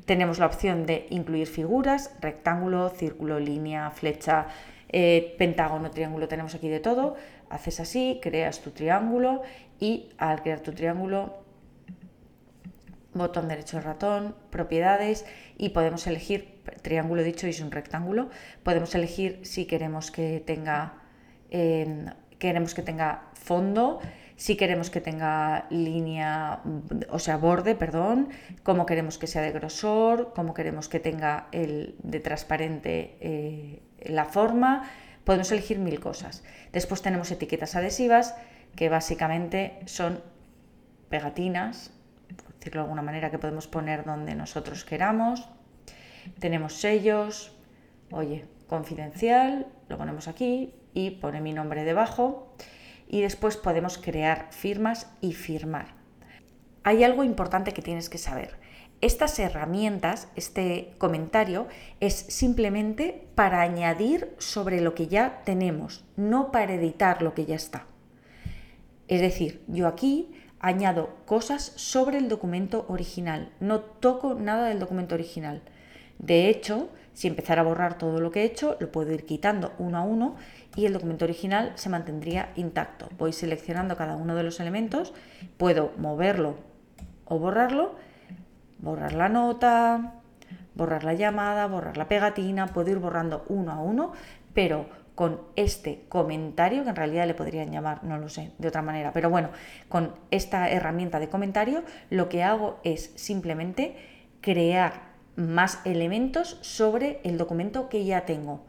Tenemos 0.08 0.39
la 0.39 0.48
opción 0.48 0.88
de 0.88 1.06
incluir 1.12 1.45
figuras, 1.45 2.15
rectángulo, 2.19 2.89
círculo, 2.89 3.39
línea, 3.39 3.91
flecha, 3.91 4.48
eh, 4.89 5.36
pentágono, 5.38 5.91
triángulo, 5.91 6.28
tenemos 6.28 6.56
aquí 6.56 6.67
de 6.67 6.80
todo. 6.80 7.15
Haces 7.52 7.80
así, 7.80 8.19
creas 8.24 8.62
tu 8.62 8.71
triángulo 8.71 9.43
y 9.80 10.10
al 10.17 10.41
crear 10.41 10.62
tu 10.62 10.71
triángulo 10.71 11.44
botón 13.15 13.47
derecho 13.47 13.80
ratón, 13.82 14.36
propiedades 14.49 15.25
y 15.58 15.69
podemos 15.69 16.06
elegir, 16.08 16.62
triángulo 16.82 17.23
dicho 17.23 17.47
es 17.47 17.62
un 17.62 17.71
rectángulo, 17.71 18.30
podemos 18.63 18.93
elegir 18.93 19.39
si 19.43 19.65
queremos 19.65 20.12
que 20.12 20.43
tenga, 20.45 21.01
em, 21.49 22.06
queremos 22.38 22.73
que 22.73 22.82
tenga 22.82 23.23
fondo, 23.34 23.99
si 24.36 24.58
queremos 24.58 24.89
que 24.89 24.99
tenga 24.99 25.65
línea, 25.69 26.60
o 27.10 27.19
sea, 27.19 27.38
borde, 27.38 27.73
perdón, 27.73 28.30
cómo 28.63 28.86
queremos 28.86 29.17
que 29.17 29.28
sea 29.28 29.41
de 29.41 29.51
grosor, 29.51 30.34
cómo 30.36 30.54
queremos 30.54 30.89
que 30.89 30.99
tenga 30.99 31.47
el 31.54 31.95
de 32.04 32.19
transparente 32.19 33.17
eh, 33.21 33.82
la 34.04 34.25
forma, 34.25 34.89
podemos 35.23 35.51
elegir 35.51 35.80
mil 35.80 36.01
cosas. 36.01 36.43
Después 36.73 37.01
tenemos 37.01 37.32
etiquetas 37.32 37.75
adhesivas 37.75 38.36
que 38.75 38.89
básicamente 38.89 39.80
son 39.86 40.21
pegatinas 41.10 41.91
de 42.73 42.80
alguna 42.80 43.01
manera, 43.01 43.32
que 43.32 43.39
podemos 43.39 43.67
poner 43.67 44.04
donde 44.06 44.36
nosotros 44.36 44.84
queramos. 44.86 45.47
Tenemos 46.39 46.73
sellos, 46.73 47.56
oye, 48.12 48.45
confidencial, 48.67 49.67
lo 49.88 49.97
ponemos 49.97 50.28
aquí 50.28 50.73
y 50.93 51.12
pone 51.12 51.41
mi 51.41 51.54
nombre 51.54 51.84
debajo. 51.84 52.56
y 53.08 53.21
después 53.21 53.56
podemos 53.56 53.99
crear 53.99 54.47
firmas 54.49 55.12
y 55.21 55.34
firmar. 55.34 55.93
Hay 56.84 57.04
algo 57.04 57.23
importante 57.23 57.71
que 57.71 57.84
tienes 57.84 58.10
que 58.10 58.17
saber. 58.17 58.58
Estas 59.01 59.38
herramientas, 59.39 60.28
este 60.36 60.93
comentario, 60.97 61.67
es 61.99 62.13
simplemente 62.13 63.28
para 63.36 63.62
añadir 63.62 64.34
sobre 64.39 64.82
lo 64.82 64.95
que 64.95 65.08
ya 65.08 65.41
tenemos, 65.43 66.04
no 66.15 66.51
para 66.51 66.73
editar 66.73 67.21
lo 67.21 67.34
que 67.34 67.45
ya 67.45 67.56
está. 67.56 67.86
Es 69.08 69.21
decir, 69.21 69.63
yo 69.67 69.88
aquí 69.88 70.32
añado 70.65 71.10
cosas 71.25 71.73
sobre 71.75 72.17
el 72.17 72.28
documento 72.28 72.86
original, 72.89 73.51
no 73.60 73.82
toco 73.82 74.34
nada 74.34 74.67
del 74.67 74.80
documento 74.80 75.13
original. 75.13 75.62
De 76.17 76.49
hecho, 76.49 76.89
si 77.13 77.28
empezara 77.28 77.62
a 77.62 77.65
borrar 77.65 77.99
todo 77.99 78.19
lo 78.19 78.32
que 78.32 78.41
he 78.41 78.45
hecho, 78.45 78.75
lo 78.80 78.91
puedo 78.91 79.13
ir 79.13 79.25
quitando 79.25 79.73
uno 79.78 79.99
a 79.99 80.01
uno 80.01 80.36
y 80.75 80.88
el 80.88 80.93
documento 80.93 81.25
original 81.25 81.73
se 81.75 81.89
mantendría 81.89 82.49
intacto. 82.56 83.10
Voy 83.19 83.32
seleccionando 83.32 83.95
cada 83.95 84.15
uno 84.15 84.34
de 84.34 84.41
los 84.41 84.60
elementos, 84.60 85.13
puedo 85.58 85.91
moverlo 85.97 86.56
o 87.25 87.38
borrarlo, 87.38 87.93
borrar 88.80 89.13
la 89.13 89.30
nota, 89.30 90.15
borrar 90.73 91.04
la 91.04 91.13
llamada, 91.13 91.67
borrar 91.67 91.95
la 91.95 92.08
pegatina, 92.08 92.67
puedo 92.67 92.89
ir 92.89 92.97
borrando 92.97 93.45
uno 93.49 93.71
a 93.71 93.80
uno, 93.80 94.13
pero 94.56 94.88
con 95.15 95.41
este 95.56 96.06
comentario, 96.10 96.84
que 96.84 96.89
en 96.89 96.95
realidad 96.95 97.25
le 97.25 97.34
podrían 97.34 97.71
llamar, 97.71 98.04
no 98.04 98.17
lo 98.17 98.30
sé, 98.30 98.51
de 98.58 98.67
otra 98.67 98.82
manera, 98.82 99.12
pero 99.13 99.30
bueno, 99.30 99.49
con 99.89 100.13
esta 100.30 100.69
herramienta 100.69 101.19
de 101.19 101.30
comentario, 101.30 101.84
lo 102.10 102.30
que 102.30 102.43
hago 102.43 102.80
es 102.84 103.12
simplemente 103.15 103.95
crear 104.41 105.15
más 105.36 105.80
elementos 105.86 106.58
sobre 106.62 107.19
el 107.23 107.38
documento 107.38 107.89
que 107.89 108.06
ya 108.06 108.25
tengo, 108.25 108.65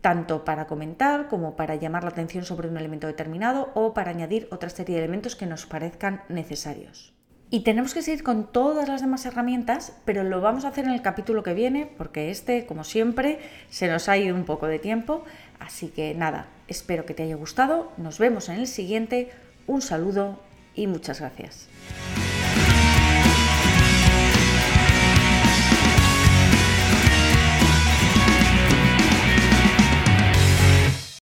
tanto 0.00 0.44
para 0.44 0.66
comentar 0.66 1.28
como 1.28 1.56
para 1.56 1.76
llamar 1.76 2.04
la 2.04 2.10
atención 2.10 2.44
sobre 2.44 2.68
un 2.68 2.76
elemento 2.76 3.06
determinado 3.06 3.70
o 3.74 3.94
para 3.94 4.10
añadir 4.10 4.48
otra 4.50 4.70
serie 4.70 4.96
de 4.96 5.04
elementos 5.04 5.36
que 5.36 5.46
nos 5.46 5.66
parezcan 5.66 6.22
necesarios. 6.28 7.15
Y 7.48 7.60
tenemos 7.60 7.94
que 7.94 8.02
seguir 8.02 8.24
con 8.24 8.50
todas 8.50 8.88
las 8.88 9.02
demás 9.02 9.24
herramientas, 9.24 9.92
pero 10.04 10.24
lo 10.24 10.40
vamos 10.40 10.64
a 10.64 10.68
hacer 10.68 10.84
en 10.84 10.90
el 10.90 11.02
capítulo 11.02 11.44
que 11.44 11.54
viene, 11.54 11.88
porque 11.96 12.30
este, 12.30 12.66
como 12.66 12.82
siempre, 12.82 13.38
se 13.70 13.88
nos 13.88 14.08
ha 14.08 14.16
ido 14.16 14.34
un 14.34 14.44
poco 14.44 14.66
de 14.66 14.80
tiempo. 14.80 15.24
Así 15.60 15.88
que 15.88 16.12
nada, 16.14 16.48
espero 16.66 17.06
que 17.06 17.14
te 17.14 17.22
haya 17.22 17.36
gustado. 17.36 17.92
Nos 17.98 18.18
vemos 18.18 18.48
en 18.48 18.56
el 18.56 18.66
siguiente. 18.66 19.30
Un 19.68 19.80
saludo 19.80 20.40
y 20.74 20.88
muchas 20.88 21.20
gracias. 21.20 21.68